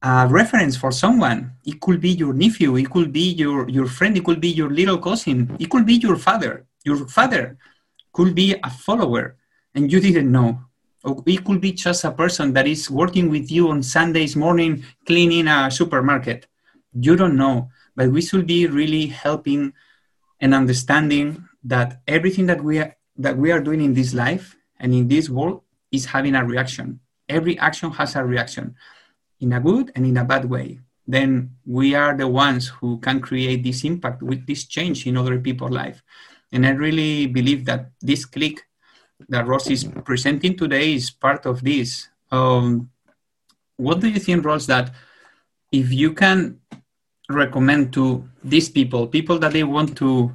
a 0.07 0.29
reference 0.29 0.77
for 0.77 0.93
someone. 0.93 1.51
It 1.65 1.81
could 1.81 2.01
be 2.01 2.11
your 2.11 2.33
nephew, 2.33 2.77
it 2.77 2.89
could 2.91 3.13
be 3.13 3.33
your, 3.33 3.69
your 3.69 3.87
friend, 3.87 4.17
it 4.17 4.25
could 4.25 4.41
be 4.41 4.51
your 4.51 4.71
little 4.71 4.99
cousin, 4.99 5.57
it 5.59 5.69
could 5.69 5.85
be 5.85 5.95
your 5.95 6.17
father. 6.17 6.65
Your 6.85 7.09
father 7.09 7.59
could 8.13 8.33
be 8.35 8.55
a 8.63 8.71
follower 8.71 9.37
and 9.75 9.91
you 9.91 9.99
didn't 10.01 10.31
know. 10.31 10.61
Or 11.03 11.23
it 11.27 11.45
could 11.45 11.61
be 11.61 11.73
just 11.73 12.05
a 12.05 12.13
person 12.13 12.53
that 12.53 12.69
is 12.69 12.89
working 12.89 13.31
with 13.31 13.51
you 13.51 13.69
on 13.71 13.83
Sundays 13.83 14.37
morning 14.37 14.85
cleaning 15.07 15.49
a 15.49 15.71
supermarket. 15.71 16.47
You 16.95 17.17
don't 17.17 17.37
know, 17.37 17.71
but 17.97 18.11
we 18.11 18.23
should 18.23 18.47
be 18.47 18.69
really 18.69 19.07
helping 19.07 19.73
and 20.41 20.55
understanding 20.55 21.49
that 21.65 22.01
everything 22.07 22.47
that 22.47 22.63
we 22.63 22.79
are, 22.79 22.95
that 23.17 23.37
we 23.37 23.51
are 23.51 23.61
doing 23.61 23.81
in 23.81 23.95
this 23.95 24.15
life 24.15 24.55
and 24.79 24.95
in 24.95 25.09
this 25.09 25.29
world 25.29 25.63
is 25.91 26.07
having 26.07 26.37
a 26.37 26.45
reaction. 26.45 27.01
Every 27.29 27.59
action 27.59 27.91
has 27.91 28.15
a 28.15 28.25
reaction 28.25 28.77
in 29.41 29.53
a 29.53 29.61
good 29.61 29.93
and 29.95 30.07
in 30.07 30.17
a 30.17 30.25
bad 30.25 30.45
way, 30.45 30.81
then 31.07 31.51
we 31.65 31.95
are 31.95 32.17
the 32.17 32.27
ones 32.27 32.69
who 32.69 32.99
can 32.99 33.21
create 33.21 33.63
this 33.63 33.85
impact 33.85 34.23
with 34.23 34.47
this 34.47 34.65
change 34.65 35.07
in 35.07 35.17
other 35.17 35.39
people's 35.39 35.71
life. 35.71 36.03
And 36.53 36.67
I 36.67 36.71
really 36.71 37.27
believe 37.27 37.65
that 37.67 37.91
this 38.01 38.25
click 38.25 38.63
that 39.29 39.47
Ross 39.47 39.71
is 39.71 39.85
presenting 40.05 40.57
today 40.57 40.95
is 40.95 41.11
part 41.11 41.47
of 41.47 41.63
this. 41.63 42.09
Um, 42.31 42.91
what 43.77 44.01
do 44.01 44.09
you 44.09 44.19
think, 44.19 44.45
Ross, 44.45 44.67
that 44.67 44.93
if 45.73 45.93
you 45.93 46.13
can 46.13 46.61
recommend 47.29 47.93
to 47.95 48.29
these 48.45 48.69
people, 48.69 49.07
people 49.07 49.39
that 49.39 49.53
they 49.53 49.65
want 49.65 49.97
to 49.99 50.33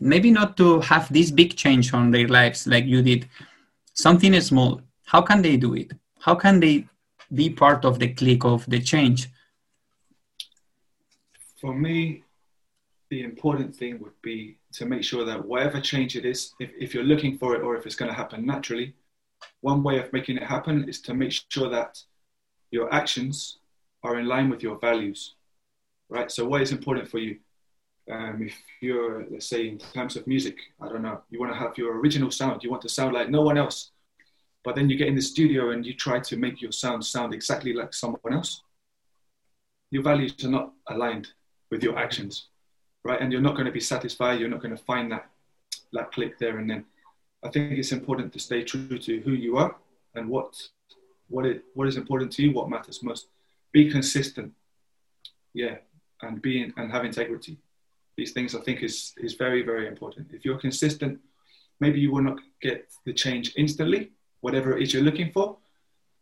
maybe 0.00 0.30
not 0.30 0.56
to 0.56 0.80
have 0.80 1.12
this 1.12 1.30
big 1.30 1.56
change 1.56 1.94
on 1.94 2.10
their 2.10 2.26
lives 2.26 2.66
like 2.66 2.84
you 2.84 3.02
did, 3.02 3.28
something 3.94 4.38
small, 4.40 4.80
how 5.06 5.22
can 5.22 5.42
they 5.42 5.56
do 5.56 5.74
it? 5.74 5.92
How 6.18 6.34
can 6.34 6.58
they 6.58 6.88
be 7.34 7.50
part 7.50 7.84
of 7.84 7.98
the 7.98 8.08
click 8.08 8.44
of 8.44 8.64
the 8.68 8.80
change? 8.80 9.28
For 11.60 11.74
me, 11.74 12.24
the 13.10 13.22
important 13.22 13.76
thing 13.76 14.00
would 14.00 14.20
be 14.22 14.58
to 14.72 14.86
make 14.86 15.04
sure 15.04 15.24
that 15.24 15.44
whatever 15.44 15.80
change 15.80 16.16
it 16.16 16.24
is, 16.24 16.52
if, 16.60 16.70
if 16.78 16.94
you're 16.94 17.04
looking 17.04 17.36
for 17.36 17.54
it 17.54 17.62
or 17.62 17.76
if 17.76 17.86
it's 17.86 17.94
going 17.94 18.10
to 18.10 18.16
happen 18.16 18.44
naturally, 18.46 18.94
one 19.60 19.82
way 19.82 19.98
of 19.98 20.12
making 20.12 20.36
it 20.36 20.44
happen 20.44 20.88
is 20.88 21.00
to 21.02 21.14
make 21.14 21.32
sure 21.48 21.68
that 21.68 22.02
your 22.70 22.92
actions 22.92 23.58
are 24.02 24.18
in 24.18 24.26
line 24.26 24.48
with 24.48 24.62
your 24.62 24.78
values, 24.78 25.34
right? 26.08 26.30
So, 26.30 26.46
what 26.46 26.62
is 26.62 26.72
important 26.72 27.08
for 27.08 27.18
you? 27.18 27.38
Um, 28.10 28.42
if 28.42 28.58
you're, 28.80 29.26
let's 29.30 29.46
say, 29.46 29.68
in 29.68 29.78
terms 29.78 30.16
of 30.16 30.26
music, 30.26 30.56
I 30.80 30.88
don't 30.88 31.02
know, 31.02 31.20
you 31.30 31.38
want 31.38 31.52
to 31.52 31.58
have 31.58 31.78
your 31.78 31.98
original 31.98 32.30
sound, 32.30 32.64
you 32.64 32.70
want 32.70 32.82
to 32.82 32.88
sound 32.88 33.14
like 33.14 33.28
no 33.28 33.42
one 33.42 33.58
else, 33.58 33.90
but 34.64 34.76
then 34.76 34.88
you 34.88 34.96
get 34.96 35.08
in 35.08 35.16
the 35.16 35.22
studio 35.22 35.70
and 35.70 35.84
you 35.84 35.94
try 35.94 36.20
to 36.20 36.36
make 36.36 36.62
your 36.62 36.72
sound 36.72 37.04
sound 37.04 37.34
exactly 37.34 37.72
like 37.72 37.92
someone 37.92 38.32
else, 38.32 38.62
your 39.90 40.02
values 40.02 40.32
are 40.44 40.48
not 40.48 40.72
aligned 40.88 41.28
with 41.70 41.82
your 41.82 41.98
actions, 41.98 42.48
right? 43.04 43.20
And 43.20 43.32
you're 43.32 43.40
not 43.40 43.54
going 43.54 43.66
to 43.66 43.72
be 43.72 43.80
satisfied, 43.80 44.40
you're 44.40 44.48
not 44.48 44.62
going 44.62 44.76
to 44.76 44.82
find 44.82 45.10
that, 45.12 45.28
that 45.92 46.12
click 46.12 46.38
there 46.38 46.58
and 46.58 46.68
then. 46.70 46.84
I 47.44 47.48
think 47.48 47.72
it's 47.72 47.92
important 47.92 48.32
to 48.34 48.38
stay 48.38 48.62
true 48.62 48.98
to 48.98 49.20
who 49.20 49.32
you 49.32 49.56
are 49.56 49.74
and 50.14 50.28
what 50.28 50.54
what 51.28 51.46
it 51.46 51.64
what 51.74 51.88
is 51.88 51.96
important 51.96 52.30
to 52.32 52.42
you, 52.42 52.52
what 52.52 52.68
matters 52.68 53.02
most. 53.02 53.26
Be 53.72 53.90
consistent, 53.90 54.52
yeah, 55.54 55.76
and 56.20 56.40
being 56.40 56.72
and 56.76 56.92
have 56.92 57.04
integrity. 57.04 57.58
These 58.16 58.32
things 58.32 58.54
I 58.54 58.60
think 58.60 58.82
is 58.82 59.12
is 59.16 59.34
very 59.34 59.62
very 59.62 59.88
important. 59.88 60.28
If 60.32 60.44
you're 60.44 60.58
consistent, 60.58 61.18
maybe 61.80 61.98
you 61.98 62.12
will 62.12 62.22
not 62.22 62.38
get 62.60 62.86
the 63.06 63.12
change 63.12 63.54
instantly, 63.56 64.12
whatever 64.42 64.76
it 64.76 64.82
is 64.82 64.92
you're 64.92 65.02
looking 65.02 65.32
for, 65.32 65.56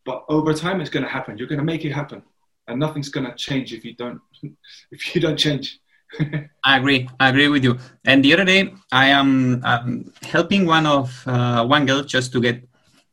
but 0.04 0.24
over 0.28 0.54
time 0.54 0.80
it's 0.80 0.90
going 0.90 1.02
to 1.02 1.10
happen. 1.10 1.36
You're 1.36 1.48
going 1.48 1.58
to 1.58 1.70
make 1.72 1.84
it 1.84 1.92
happen, 1.92 2.22
and 2.68 2.78
nothing's 2.78 3.08
going 3.08 3.26
to 3.26 3.34
change 3.34 3.74
if 3.74 3.84
you 3.84 3.94
don't 3.94 4.20
if 4.94 5.14
you 5.14 5.20
don't 5.20 5.36
change. 5.36 5.80
I 6.64 6.78
agree. 6.78 7.08
I 7.18 7.28
agree 7.28 7.48
with 7.48 7.64
you. 7.64 7.78
And 8.04 8.24
the 8.24 8.32
other 8.34 8.44
day, 8.44 8.74
I 8.90 9.06
am 9.08 9.62
um, 9.64 10.12
helping 10.22 10.66
one 10.66 10.86
of 10.86 11.06
uh, 11.26 11.64
one 11.66 11.86
girl 11.86 12.02
just 12.02 12.32
to 12.32 12.40
get 12.40 12.62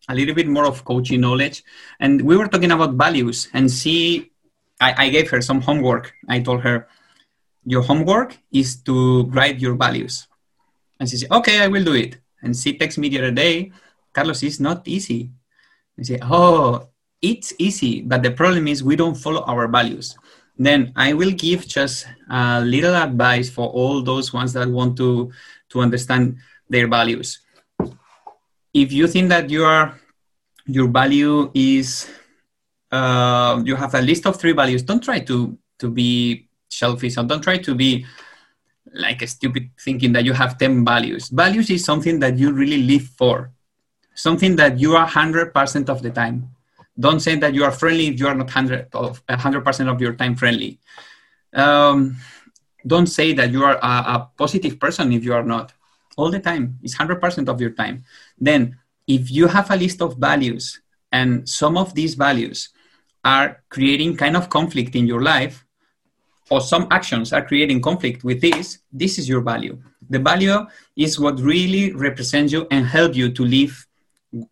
a 0.09 0.15
little 0.15 0.33
bit 0.33 0.47
more 0.47 0.65
of 0.65 0.85
coaching 0.85 1.21
knowledge, 1.21 1.63
and 1.99 2.21
we 2.21 2.37
were 2.37 2.47
talking 2.47 2.71
about 2.71 2.93
values. 2.93 3.49
And 3.53 3.69
she, 3.69 4.31
I, 4.79 5.05
I 5.05 5.09
gave 5.09 5.29
her 5.31 5.41
some 5.41 5.61
homework. 5.61 6.13
I 6.27 6.39
told 6.39 6.61
her, 6.61 6.87
your 7.65 7.83
homework 7.83 8.37
is 8.51 8.81
to 8.83 9.25
write 9.25 9.59
your 9.59 9.75
values. 9.75 10.27
And 10.99 11.09
she 11.09 11.17
said, 11.17 11.31
okay, 11.31 11.61
I 11.61 11.67
will 11.67 11.83
do 11.83 11.93
it. 11.93 12.17
And 12.41 12.55
she 12.55 12.77
texted 12.77 12.99
me 12.99 13.09
the 13.09 13.19
other 13.19 13.31
day, 13.31 13.71
Carlos, 14.13 14.43
it's 14.43 14.59
not 14.59 14.87
easy. 14.87 15.31
I 15.99 16.03
say, 16.03 16.19
oh, 16.21 16.89
it's 17.21 17.53
easy, 17.57 18.01
but 18.01 18.23
the 18.23 18.31
problem 18.31 18.67
is 18.67 18.83
we 18.83 18.95
don't 18.95 19.15
follow 19.15 19.41
our 19.43 19.67
values 19.67 20.15
then 20.57 20.91
I 20.95 21.13
will 21.13 21.31
give 21.31 21.67
just 21.67 22.07
a 22.29 22.61
little 22.61 22.95
advice 22.95 23.49
for 23.49 23.67
all 23.69 24.01
those 24.01 24.33
ones 24.33 24.53
that 24.53 24.67
want 24.67 24.97
to 24.97 25.31
to 25.69 25.81
understand 25.81 26.37
their 26.69 26.87
values. 26.87 27.39
If 28.73 28.91
you 28.91 29.07
think 29.07 29.29
that 29.29 29.49
you 29.49 29.63
are 29.63 29.99
your 30.65 30.87
value 30.87 31.51
is 31.53 32.09
uh, 32.91 33.61
you 33.63 33.75
have 33.75 33.93
a 33.93 34.01
list 34.01 34.25
of 34.25 34.39
three 34.39 34.53
values, 34.53 34.81
don't 34.81 35.03
try 35.03 35.19
to 35.19 35.57
to 35.79 35.89
be 35.89 36.49
selfish 36.69 37.17
or 37.17 37.23
don't 37.23 37.41
try 37.41 37.57
to 37.57 37.75
be 37.75 38.05
like 38.93 39.21
a 39.21 39.27
stupid 39.27 39.69
thinking 39.79 40.11
that 40.13 40.25
you 40.25 40.33
have 40.33 40.57
10 40.57 40.83
values. 40.83 41.29
Values 41.29 41.69
is 41.69 41.85
something 41.85 42.19
that 42.19 42.37
you 42.37 42.51
really 42.51 42.83
live 42.83 43.03
for, 43.17 43.51
something 44.17 44.55
that 44.55 44.79
you 44.79 44.95
are 44.95 45.07
100% 45.07 45.89
of 45.89 46.01
the 46.01 46.09
time. 46.09 46.49
Don't 46.99 47.19
say 47.19 47.35
that 47.35 47.53
you 47.53 47.63
are 47.63 47.71
friendly 47.71 48.07
if 48.07 48.19
you 48.19 48.27
are 48.27 48.33
not 48.33 48.47
100 48.47 48.87
of 48.93 49.25
100% 49.27 49.91
of 49.91 50.01
your 50.01 50.13
time 50.13 50.35
friendly. 50.35 50.79
Um, 51.53 52.17
don't 52.85 53.05
say 53.05 53.33
that 53.33 53.51
you 53.51 53.63
are 53.63 53.77
a, 53.77 53.93
a, 54.15 54.29
positive 54.35 54.79
person 54.79 55.13
if 55.13 55.23
you 55.23 55.33
are 55.33 55.43
not. 55.43 55.73
All 56.17 56.31
the 56.31 56.39
time. 56.39 56.79
It's 56.81 56.97
100% 56.97 57.47
of 57.47 57.61
your 57.61 57.69
time. 57.69 58.03
Then 58.39 58.77
if 59.07 59.29
you 59.29 59.47
have 59.47 59.69
a 59.69 59.75
list 59.75 60.01
of 60.01 60.17
values 60.17 60.81
and 61.11 61.47
some 61.47 61.77
of 61.77 61.93
these 61.93 62.15
values 62.15 62.69
are 63.23 63.61
creating 63.69 64.17
kind 64.17 64.35
of 64.35 64.49
conflict 64.49 64.95
in 64.95 65.05
your 65.05 65.21
life 65.21 65.63
or 66.49 66.59
some 66.61 66.87
actions 66.89 67.33
are 67.33 67.45
creating 67.45 67.81
conflict 67.81 68.23
with 68.23 68.41
this 68.41 68.79
this 68.91 69.19
is 69.19 69.29
your 69.29 69.41
value. 69.41 69.77
The 70.09 70.19
value 70.19 70.65
is 70.95 71.19
what 71.19 71.39
really 71.39 71.93
represents 71.93 72.51
you 72.51 72.65
and 72.71 72.85
help 72.85 73.15
you 73.15 73.31
to 73.31 73.45
live 73.45 73.87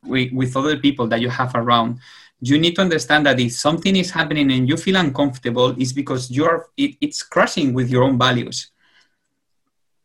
with, 0.03 0.31
with 0.31 0.55
other 0.55 0.77
people 0.77 1.07
that 1.07 1.21
you 1.21 1.29
have 1.29 1.51
around 1.55 1.99
you 2.41 2.59
need 2.59 2.75
to 2.75 2.81
understand 2.81 3.25
that 3.25 3.39
if 3.39 3.53
something 3.53 3.95
is 3.95 4.11
happening 4.11 4.51
and 4.51 4.67
you 4.67 4.77
feel 4.77 4.97
uncomfortable, 4.97 5.75
it's 5.79 5.93
because 5.93 6.29
you're 6.29 6.69
it, 6.77 6.95
it's 7.01 7.23
crashing 7.23 7.73
with 7.73 7.89
your 7.89 8.03
own 8.03 8.17
values. 8.17 8.71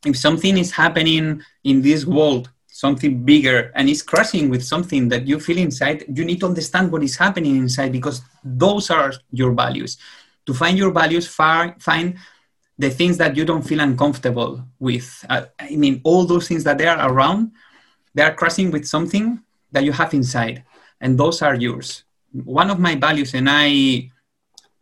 If 0.06 0.16
something 0.16 0.56
is 0.56 0.70
happening 0.70 1.42
in 1.64 1.82
this 1.82 2.06
world, 2.06 2.50
something 2.66 3.24
bigger, 3.24 3.72
and 3.74 3.88
it's 3.88 4.02
crashing 4.02 4.48
with 4.48 4.64
something 4.64 5.08
that 5.08 5.26
you 5.26 5.38
feel 5.38 5.58
inside, 5.58 6.04
you 6.08 6.24
need 6.24 6.40
to 6.40 6.46
understand 6.46 6.90
what 6.90 7.02
is 7.02 7.16
happening 7.16 7.56
inside 7.56 7.92
because 7.92 8.22
those 8.42 8.90
are 8.90 9.12
your 9.30 9.52
values. 9.52 9.98
To 10.46 10.54
find 10.54 10.78
your 10.78 10.90
values, 10.90 11.26
far, 11.26 11.76
find 11.78 12.16
the 12.78 12.88
things 12.88 13.18
that 13.18 13.36
you 13.36 13.44
don't 13.44 13.62
feel 13.62 13.80
uncomfortable 13.80 14.64
with. 14.78 15.26
Uh, 15.28 15.42
I 15.58 15.76
mean, 15.76 16.00
all 16.04 16.24
those 16.24 16.48
things 16.48 16.64
that 16.64 16.78
they 16.78 16.86
are 16.86 17.10
around, 17.10 17.52
they 18.14 18.22
are 18.22 18.34
crashing 18.34 18.70
with 18.70 18.86
something 18.88 19.42
that 19.72 19.84
you 19.84 19.92
have 19.92 20.14
inside, 20.14 20.64
and 21.00 21.18
those 21.18 21.42
are 21.42 21.54
yours 21.54 22.04
one 22.32 22.70
of 22.70 22.78
my 22.78 22.94
values, 22.94 23.34
and 23.34 23.48
I 23.50 24.10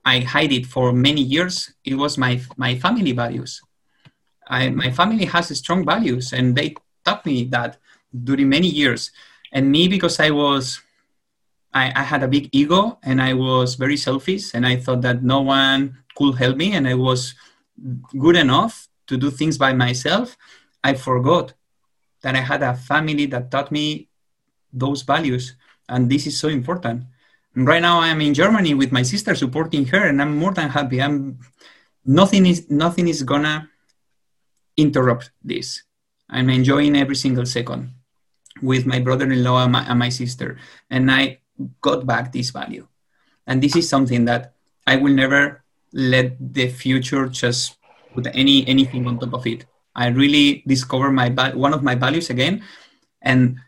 I 0.05 0.21
hide 0.21 0.53
it 0.53 0.67
for 0.67 0.93
many 0.93 1.21
years. 1.21 1.73
It 1.85 1.95
was 1.95 2.19
my 2.19 2.41
my 2.57 2.79
family 2.79 3.13
values. 3.13 3.61
I, 4.49 4.71
my 4.71 4.91
family 4.91 5.27
has 5.27 5.57
strong 5.59 5.85
values, 5.85 6.33
and 6.33 6.57
they 6.57 6.75
taught 7.05 7.27
me 7.27 7.45
that 7.53 7.77
during 8.25 8.49
many 8.49 8.69
years. 8.69 9.11
And 9.53 9.71
me, 9.71 9.89
because 9.89 10.21
I 10.21 10.31
was, 10.31 10.81
I, 11.73 11.93
I 11.95 12.03
had 12.03 12.23
a 12.23 12.29
big 12.29 12.49
ego, 12.53 12.99
and 13.03 13.21
I 13.21 13.35
was 13.35 13.75
very 13.75 13.99
selfish, 13.99 14.55
and 14.55 14.67
I 14.67 14.77
thought 14.77 15.03
that 15.03 15.23
no 15.23 15.43
one 15.43 15.99
could 16.17 16.37
help 16.37 16.57
me, 16.57 16.73
and 16.73 16.89
I 16.89 16.95
was 16.95 17.35
good 18.19 18.37
enough 18.37 18.89
to 19.09 19.19
do 19.19 19.31
things 19.31 19.59
by 19.59 19.75
myself. 19.75 20.37
I 20.83 20.95
forgot 20.95 21.53
that 22.23 22.35
I 22.35 22.41
had 22.41 22.63
a 22.63 22.75
family 22.75 23.27
that 23.27 23.51
taught 23.51 23.71
me 23.71 24.08
those 24.73 25.03
values, 25.03 25.55
and 25.89 26.11
this 26.11 26.27
is 26.27 26.39
so 26.39 26.49
important. 26.49 27.05
Right 27.57 27.83
now 27.83 27.99
i'm 27.99 28.21
in 28.21 28.35
germany 28.35 28.75
with 28.75 28.93
my 28.93 29.03
sister 29.03 29.35
supporting 29.35 29.85
her 29.87 30.07
and 30.07 30.23
i'm 30.23 30.37
more 30.37 30.53
than 30.53 30.69
happy. 30.69 31.03
I'm 31.03 31.39
nothing 32.05 32.47
is 32.47 32.71
nothing 32.71 33.09
is 33.09 33.23
gonna 33.23 33.69
interrupt 34.77 35.31
this. 35.43 35.83
I'm 36.31 36.51
enjoying 36.51 36.95
every 36.97 37.17
single 37.17 37.47
second 37.47 37.95
with 38.63 38.87
my 38.87 39.01
brother-in-law 39.01 39.65
and 39.65 39.73
my, 39.73 39.83
and 39.89 39.99
my 39.99 40.09
sister 40.09 40.59
and 40.91 41.11
i 41.11 41.39
got 41.81 42.07
back 42.07 42.33
this 42.33 42.51
value. 42.51 42.87
And 43.47 43.63
this 43.63 43.75
is 43.75 43.89
something 43.89 44.25
that 44.27 44.55
i 44.87 44.95
will 44.97 45.15
never 45.15 45.65
let 45.93 46.37
the 46.39 46.69
future 46.69 47.27
just 47.27 47.77
put 48.15 48.29
any 48.35 48.67
anything 48.69 49.07
on 49.07 49.19
top 49.19 49.35
of 49.35 49.47
it. 49.47 49.65
I 49.97 50.09
really 50.09 50.63
discover 50.67 51.11
my 51.11 51.31
one 51.55 51.75
of 51.75 51.83
my 51.83 51.97
values 51.97 52.31
again 52.31 52.63
and 53.23 53.59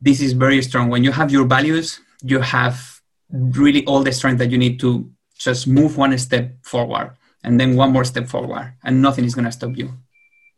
this 0.00 0.20
is 0.20 0.32
very 0.32 0.62
strong. 0.62 0.88
When 0.88 1.04
you 1.04 1.12
have 1.12 1.30
your 1.30 1.44
values 1.44 2.00
you 2.22 2.40
have 2.40 3.00
really 3.32 3.84
all 3.86 4.02
the 4.02 4.12
strength 4.12 4.38
that 4.38 4.50
you 4.50 4.58
need 4.58 4.80
to 4.80 5.10
just 5.38 5.66
move 5.66 5.96
one 5.96 6.16
step 6.18 6.52
forward 6.62 7.16
and 7.44 7.58
then 7.58 7.76
one 7.76 7.92
more 7.92 8.04
step 8.04 8.28
forward 8.28 8.74
and 8.84 9.00
nothing 9.00 9.24
is 9.24 9.34
going 9.34 9.44
to 9.44 9.52
stop 9.52 9.76
you. 9.76 9.92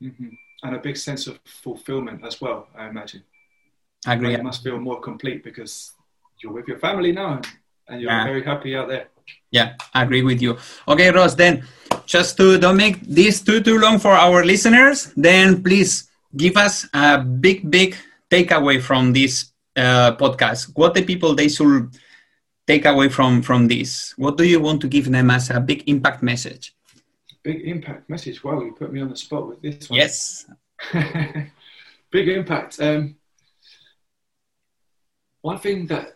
Mm-hmm. 0.03 0.31
and 0.65 0.75
a 0.75 0.81
big 0.81 0.97
sense 0.97 1.29
of 1.29 1.39
fulfillment 1.45 2.25
as 2.27 2.41
well 2.41 2.67
i 2.77 2.89
imagine. 2.89 3.23
I 4.05 4.15
agree 4.15 4.33
you 4.33 4.43
must 4.43 4.65
feel 4.65 4.81
more 4.81 5.01
complete 5.01 5.45
because 5.45 5.93
you're 6.43 6.53
with 6.53 6.67
your 6.67 6.79
family 6.79 7.13
now 7.13 7.41
and 7.87 8.01
you're 8.01 8.11
yeah. 8.11 8.25
very 8.25 8.43
happy 8.43 8.75
out 8.75 8.89
there. 8.89 9.07
Yeah 9.53 9.75
i 9.95 10.03
agree 10.03 10.23
with 10.23 10.43
you. 10.43 10.59
Okay 10.89 11.11
ross 11.11 11.37
then 11.37 11.65
just 12.07 12.37
to 12.39 12.59
don't 12.59 12.77
make 12.77 13.01
this 13.03 13.41
too 13.41 13.61
too 13.61 13.79
long 13.79 14.01
for 14.01 14.11
our 14.11 14.45
listeners 14.45 15.13
then 15.17 15.63
please 15.63 16.11
give 16.37 16.57
us 16.57 16.89
a 16.95 17.19
big 17.19 17.71
big 17.71 17.95
takeaway 18.33 18.81
from 18.81 19.12
this 19.12 19.53
uh, 19.77 20.16
podcast, 20.16 20.73
what 20.75 20.95
the 20.95 21.05
people 21.05 21.35
they 21.35 21.49
should 21.49 21.95
take 22.66 22.87
away 22.87 23.09
from 23.09 23.42
from 23.42 23.68
this? 23.68 24.14
What 24.16 24.38
do 24.38 24.45
you 24.45 24.61
want 24.61 24.81
to 24.81 24.88
give 24.88 25.11
them 25.11 25.31
as 25.31 25.51
a 25.51 25.61
big 25.61 25.88
impact 25.88 26.23
message? 26.23 26.75
Big 27.42 27.61
impact 27.66 28.09
message. 28.09 28.42
Wow, 28.42 28.62
you 28.62 28.73
put 28.73 28.92
me 28.92 29.01
on 29.01 29.11
the 29.11 29.16
spot 29.16 29.49
with 29.49 29.61
this 29.61 29.90
one. 29.90 29.99
Yes. 29.99 30.47
big 32.11 32.29
impact. 32.29 32.81
Um, 32.81 33.16
one 35.42 35.59
thing 35.59 35.87
that 35.88 36.14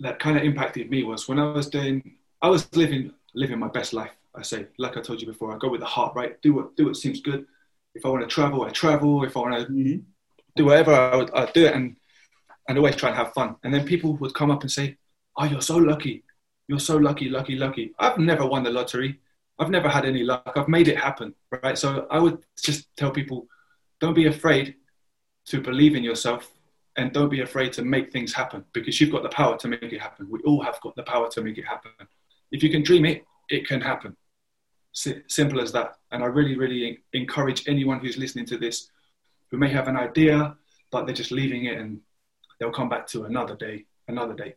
that 0.00 0.18
kind 0.18 0.36
of 0.36 0.44
impacted 0.44 0.90
me 0.90 1.04
was 1.04 1.28
when 1.28 1.38
I 1.38 1.52
was 1.52 1.68
doing, 1.68 2.16
I 2.42 2.48
was 2.48 2.68
living 2.74 3.12
living 3.34 3.58
my 3.58 3.68
best 3.68 3.92
life. 3.92 4.14
I 4.34 4.42
say, 4.42 4.66
like 4.78 4.96
I 4.96 5.00
told 5.00 5.20
you 5.20 5.26
before, 5.26 5.54
I 5.54 5.58
go 5.58 5.68
with 5.68 5.80
the 5.80 5.86
heart, 5.86 6.14
right? 6.14 6.40
Do 6.42 6.52
what 6.52 6.76
do 6.76 6.86
what 6.86 6.96
seems 6.96 7.20
good. 7.20 7.46
If 7.94 8.04
I 8.04 8.08
want 8.08 8.22
to 8.22 8.28
travel, 8.28 8.62
I 8.62 8.70
travel. 8.70 9.24
If 9.24 9.36
I 9.36 9.40
want 9.40 9.54
to 9.54 9.72
mm-hmm 9.72 10.00
do 10.56 10.66
whatever, 10.66 10.94
I 10.94 11.16
would 11.16 11.30
I'd 11.32 11.52
do 11.52 11.66
it 11.66 11.74
and 11.74 11.96
and 12.68 12.78
always 12.78 12.96
try 12.96 13.08
and 13.08 13.18
have 13.18 13.32
fun. 13.32 13.56
And 13.64 13.74
then 13.74 13.84
people 13.84 14.16
would 14.16 14.34
come 14.34 14.50
up 14.50 14.62
and 14.62 14.70
say, 14.70 14.96
"Oh, 15.36 15.44
you're 15.44 15.60
so 15.60 15.76
lucky. 15.76 16.24
You're 16.68 16.78
so 16.78 16.96
lucky, 16.96 17.28
lucky, 17.28 17.56
lucky." 17.56 17.92
I've 17.98 18.18
never 18.18 18.46
won 18.46 18.62
the 18.62 18.70
lottery. 18.70 19.20
I've 19.58 19.70
never 19.70 19.88
had 19.88 20.06
any 20.06 20.22
luck. 20.22 20.52
I've 20.56 20.68
made 20.68 20.88
it 20.88 20.96
happen, 20.96 21.34
right? 21.62 21.76
So 21.76 22.06
I 22.10 22.18
would 22.18 22.38
just 22.62 22.88
tell 22.96 23.10
people, 23.10 23.46
don't 24.00 24.14
be 24.14 24.26
afraid 24.26 24.76
to 25.46 25.60
believe 25.60 25.94
in 25.94 26.02
yourself 26.02 26.50
and 26.96 27.12
don't 27.12 27.28
be 27.28 27.40
afraid 27.40 27.72
to 27.74 27.82
make 27.82 28.12
things 28.12 28.32
happen 28.32 28.64
because 28.72 29.00
you've 29.00 29.12
got 29.12 29.22
the 29.22 29.28
power 29.28 29.56
to 29.58 29.68
make 29.68 29.82
it 29.82 30.00
happen. 30.00 30.28
We 30.30 30.40
all 30.40 30.62
have 30.62 30.80
got 30.80 30.96
the 30.96 31.02
power 31.02 31.28
to 31.30 31.42
make 31.42 31.58
it 31.58 31.66
happen. 31.66 31.90
If 32.52 32.62
you 32.62 32.70
can 32.70 32.82
dream 32.82 33.04
it, 33.04 33.24
it 33.48 33.66
can 33.66 33.80
happen. 33.80 34.16
S- 34.96 35.20
simple 35.28 35.60
as 35.60 35.72
that. 35.72 35.96
And 36.10 36.22
I 36.22 36.26
really, 36.26 36.56
really 36.56 37.02
encourage 37.12 37.68
anyone 37.68 38.00
who's 38.00 38.16
listening 38.16 38.46
to 38.46 38.58
this 38.58 38.90
who 39.50 39.58
may 39.58 39.68
have 39.68 39.88
an 39.88 39.96
idea, 39.96 40.56
but 40.90 41.06
they're 41.06 41.14
just 41.14 41.32
leaving 41.32 41.64
it 41.66 41.78
and 41.78 42.00
they'll 42.58 42.72
come 42.72 42.88
back 42.88 43.06
to 43.08 43.24
another 43.24 43.56
day, 43.56 43.84
another 44.08 44.34
day. 44.34 44.54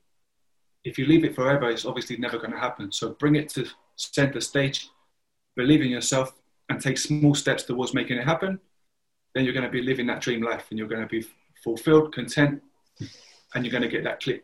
If 0.84 0.98
you 0.98 1.06
leave 1.06 1.24
it 1.24 1.36
forever, 1.36 1.70
it's 1.70 1.86
obviously 1.86 2.18
never 2.18 2.38
going 2.38 2.52
to 2.52 2.60
happen. 2.60 2.92
So 2.92 3.12
bring 3.12 3.36
it 3.36 3.50
to 3.50 3.66
center 3.96 4.42
stage, 4.42 4.90
believe 5.56 5.82
in 5.82 5.90
yourself, 5.90 6.34
and 6.70 6.82
take 6.82 6.98
small 6.98 7.36
steps 7.36 7.64
towards 7.64 7.94
making 7.94 8.18
it 8.18 8.26
happen. 8.26 8.60
Then 9.34 9.46
you're 9.46 9.54
going 9.54 9.66
to 9.66 9.72
be 9.72 9.82
living 9.82 10.08
that 10.08 10.22
dream 10.22 10.42
life 10.42 10.68
and 10.70 10.78
you're 10.78 10.88
going 10.88 11.02
to 11.02 11.08
be 11.08 11.26
fulfilled, 11.64 12.14
content, 12.14 12.62
and 13.56 13.66
you're 13.66 13.72
going 13.72 13.84
to 13.84 13.90
get 13.90 14.04
that 14.04 14.22
click. 14.22 14.44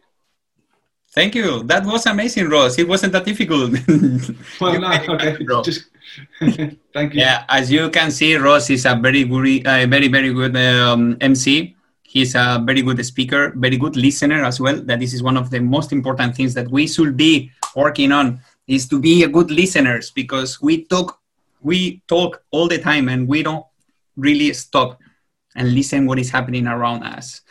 Thank 1.11 1.33
you. 1.33 1.63
That 1.63 1.85
was 1.85 2.05
amazing, 2.05 2.49
Ross. 2.49 2.77
It 2.77 2.87
wasn't 2.87 3.13
that 3.13 3.25
difficult. 3.25 3.71
well, 4.61 4.79
no, 4.79 5.15
okay. 5.15 5.37
Just, 5.63 5.89
thank 6.93 7.13
you. 7.13 7.21
Yeah, 7.21 7.45
as 7.49 7.71
you 7.71 7.89
can 7.89 8.11
see, 8.11 8.35
Ross 8.35 8.69
is 8.69 8.85
a 8.85 8.95
very 8.95 9.23
good, 9.23 9.65
uh, 9.65 9.87
very, 9.87 10.07
very 10.07 10.31
good 10.31 10.55
um, 10.55 11.17
MC. 11.19 11.75
He's 12.03 12.35
a 12.35 12.61
very 12.63 12.83
good 12.83 13.03
speaker, 13.05 13.53
very 13.55 13.77
good 13.77 13.95
listener 13.95 14.43
as 14.43 14.59
well. 14.59 14.81
That 14.81 14.99
this 14.99 15.13
is 15.13 15.23
one 15.23 15.37
of 15.37 15.49
the 15.49 15.59
most 15.59 15.91
important 15.91 16.35
things 16.35 16.53
that 16.53 16.69
we 16.69 16.87
should 16.87 17.17
be 17.17 17.51
working 17.75 18.11
on 18.11 18.41
is 18.67 18.87
to 18.89 18.99
be 18.99 19.23
a 19.23 19.27
good 19.27 19.49
listeners 19.49 20.11
because 20.11 20.61
we 20.61 20.85
talk, 20.85 21.19
we 21.61 22.01
talk 22.07 22.43
all 22.51 22.67
the 22.67 22.77
time 22.77 23.09
and 23.09 23.27
we 23.27 23.41
don't 23.41 23.65
really 24.15 24.53
stop 24.53 24.99
and 25.55 25.73
listen 25.73 26.05
what 26.05 26.19
is 26.19 26.29
happening 26.29 26.67
around 26.67 27.03
us. 27.03 27.41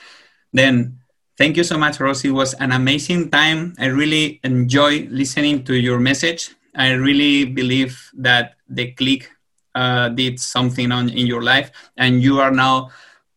Then 0.53 0.98
thank 1.39 1.57
you 1.57 1.65
so 1.65 1.79
much, 1.79 2.01
Ross. 2.01 2.25
It 2.25 2.31
was 2.31 2.55
an 2.55 2.73
amazing 2.73 3.31
time. 3.31 3.75
I 3.79 3.87
really 3.87 4.41
enjoy 4.45 5.09
listening 5.11 5.65
to 5.65 5.75
your 5.75 5.99
message. 5.99 6.51
I 6.75 6.93
really 6.93 7.45
believe 7.45 8.11
that 8.19 8.57
the 8.69 8.93
click 8.93 9.31
uh, 9.75 10.09
did 10.11 10.39
something 10.41 10.93
on 10.93 11.09
in 11.09 11.27
your 11.27 11.43
life, 11.43 11.71
and 11.97 12.23
you 12.23 12.41
are 12.41 12.51
now 12.51 12.91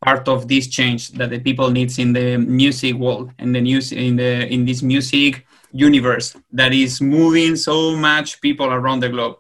part 0.03 0.27
of 0.27 0.47
this 0.47 0.67
change 0.67 1.11
that 1.11 1.29
the 1.29 1.39
people 1.39 1.69
needs 1.69 1.99
in 1.99 2.13
the 2.13 2.37
music 2.37 2.95
world 2.95 3.31
and 3.37 3.53
the 3.55 3.61
news 3.61 3.91
in 3.91 4.15
the 4.15 4.47
in 4.51 4.65
this 4.65 4.81
music 4.81 5.45
universe 5.71 6.35
that 6.51 6.73
is 6.73 6.99
moving 7.01 7.55
so 7.55 7.95
much 7.95 8.41
people 8.41 8.65
around 8.67 8.99
the 9.01 9.09
globe. 9.09 9.37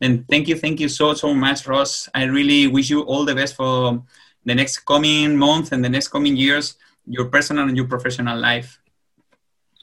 And 0.00 0.26
thank 0.28 0.46
you, 0.48 0.56
thank 0.56 0.80
you 0.80 0.88
so 0.88 1.14
so 1.14 1.34
much, 1.34 1.66
Ross. 1.66 2.08
I 2.14 2.24
really 2.24 2.66
wish 2.66 2.90
you 2.90 3.02
all 3.02 3.24
the 3.24 3.34
best 3.34 3.56
for 3.56 4.02
the 4.44 4.54
next 4.54 4.78
coming 4.86 5.36
month 5.36 5.72
and 5.72 5.84
the 5.84 5.88
next 5.88 6.08
coming 6.08 6.36
years, 6.36 6.76
your 7.06 7.26
personal 7.26 7.68
and 7.68 7.76
your 7.76 7.86
professional 7.86 8.38
life. 8.38 8.80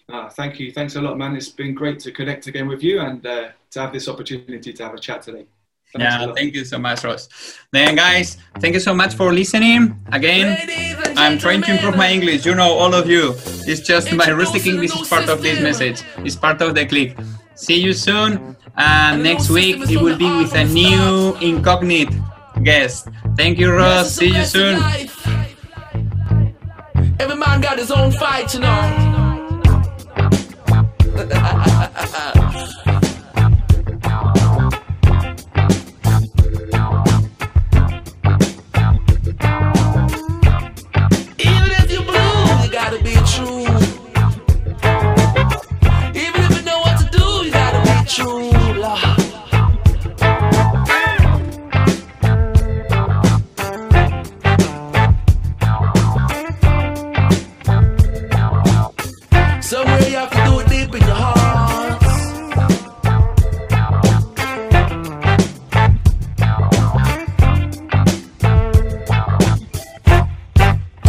Uh, 0.10 0.30
thank 0.30 0.60
you. 0.60 0.72
Thanks 0.72 0.96
a 0.96 1.02
lot, 1.02 1.18
man. 1.18 1.36
It's 1.36 1.50
been 1.50 1.74
great 1.74 2.00
to 2.00 2.12
connect 2.12 2.48
again 2.48 2.68
with 2.68 2.84
you 2.84 3.00
and 3.00 3.26
uh, 3.26 3.50
to 3.72 3.82
have 3.82 3.94
this 3.94 4.08
opportunity 4.08 4.74
to 4.74 4.84
have 4.84 4.94
a 4.94 5.00
chat 5.00 5.22
today. 5.22 5.46
Thanks 5.94 6.06
yeah, 6.06 6.34
thank 6.34 6.56
you 6.56 6.66
so 6.66 6.80
much, 6.80 7.04
Ross. 7.04 7.30
Then, 7.72 7.96
guys, 7.96 8.38
thank 8.60 8.74
you 8.74 8.80
so 8.80 8.96
much 8.96 9.14
for 9.14 9.32
listening. 9.32 10.00
Again, 10.12 10.58
I'm 11.16 11.38
trying 11.38 11.62
to 11.62 11.72
improve 11.72 11.96
my 11.96 12.10
English. 12.12 12.46
You 12.46 12.56
know, 12.56 12.74
all 12.74 12.96
of 12.96 13.08
you. 13.08 13.36
It's 13.70 13.82
just 13.82 14.12
my 14.12 14.32
rustic 14.32 14.66
English 14.66 15.00
is 15.00 15.08
part 15.08 15.30
of 15.30 15.44
this 15.44 15.62
message. 15.62 16.04
It's 16.26 16.36
part 16.36 16.62
of 16.62 16.74
the 16.74 16.86
click. 16.88 17.16
See 17.54 17.80
you 17.80 17.94
soon. 17.94 18.58
And 18.76 19.22
next 19.22 19.52
week, 19.52 19.88
it 19.90 20.02
will 20.02 20.18
be 20.18 20.30
with 20.36 20.56
a 20.56 20.66
new 20.66 21.36
incognito 21.42 22.16
guest. 22.64 23.08
Thank 23.38 23.60
you, 23.60 23.72
Ross. 23.72 24.12
See 24.14 24.36
you 24.36 24.46
soon. 24.46 24.82
Every 27.24 27.38
man 27.38 27.62
got 27.62 27.80
his 27.80 27.90
own 27.90 28.12
fight, 28.12 28.54
you 28.54 28.60
know. 28.60 29.23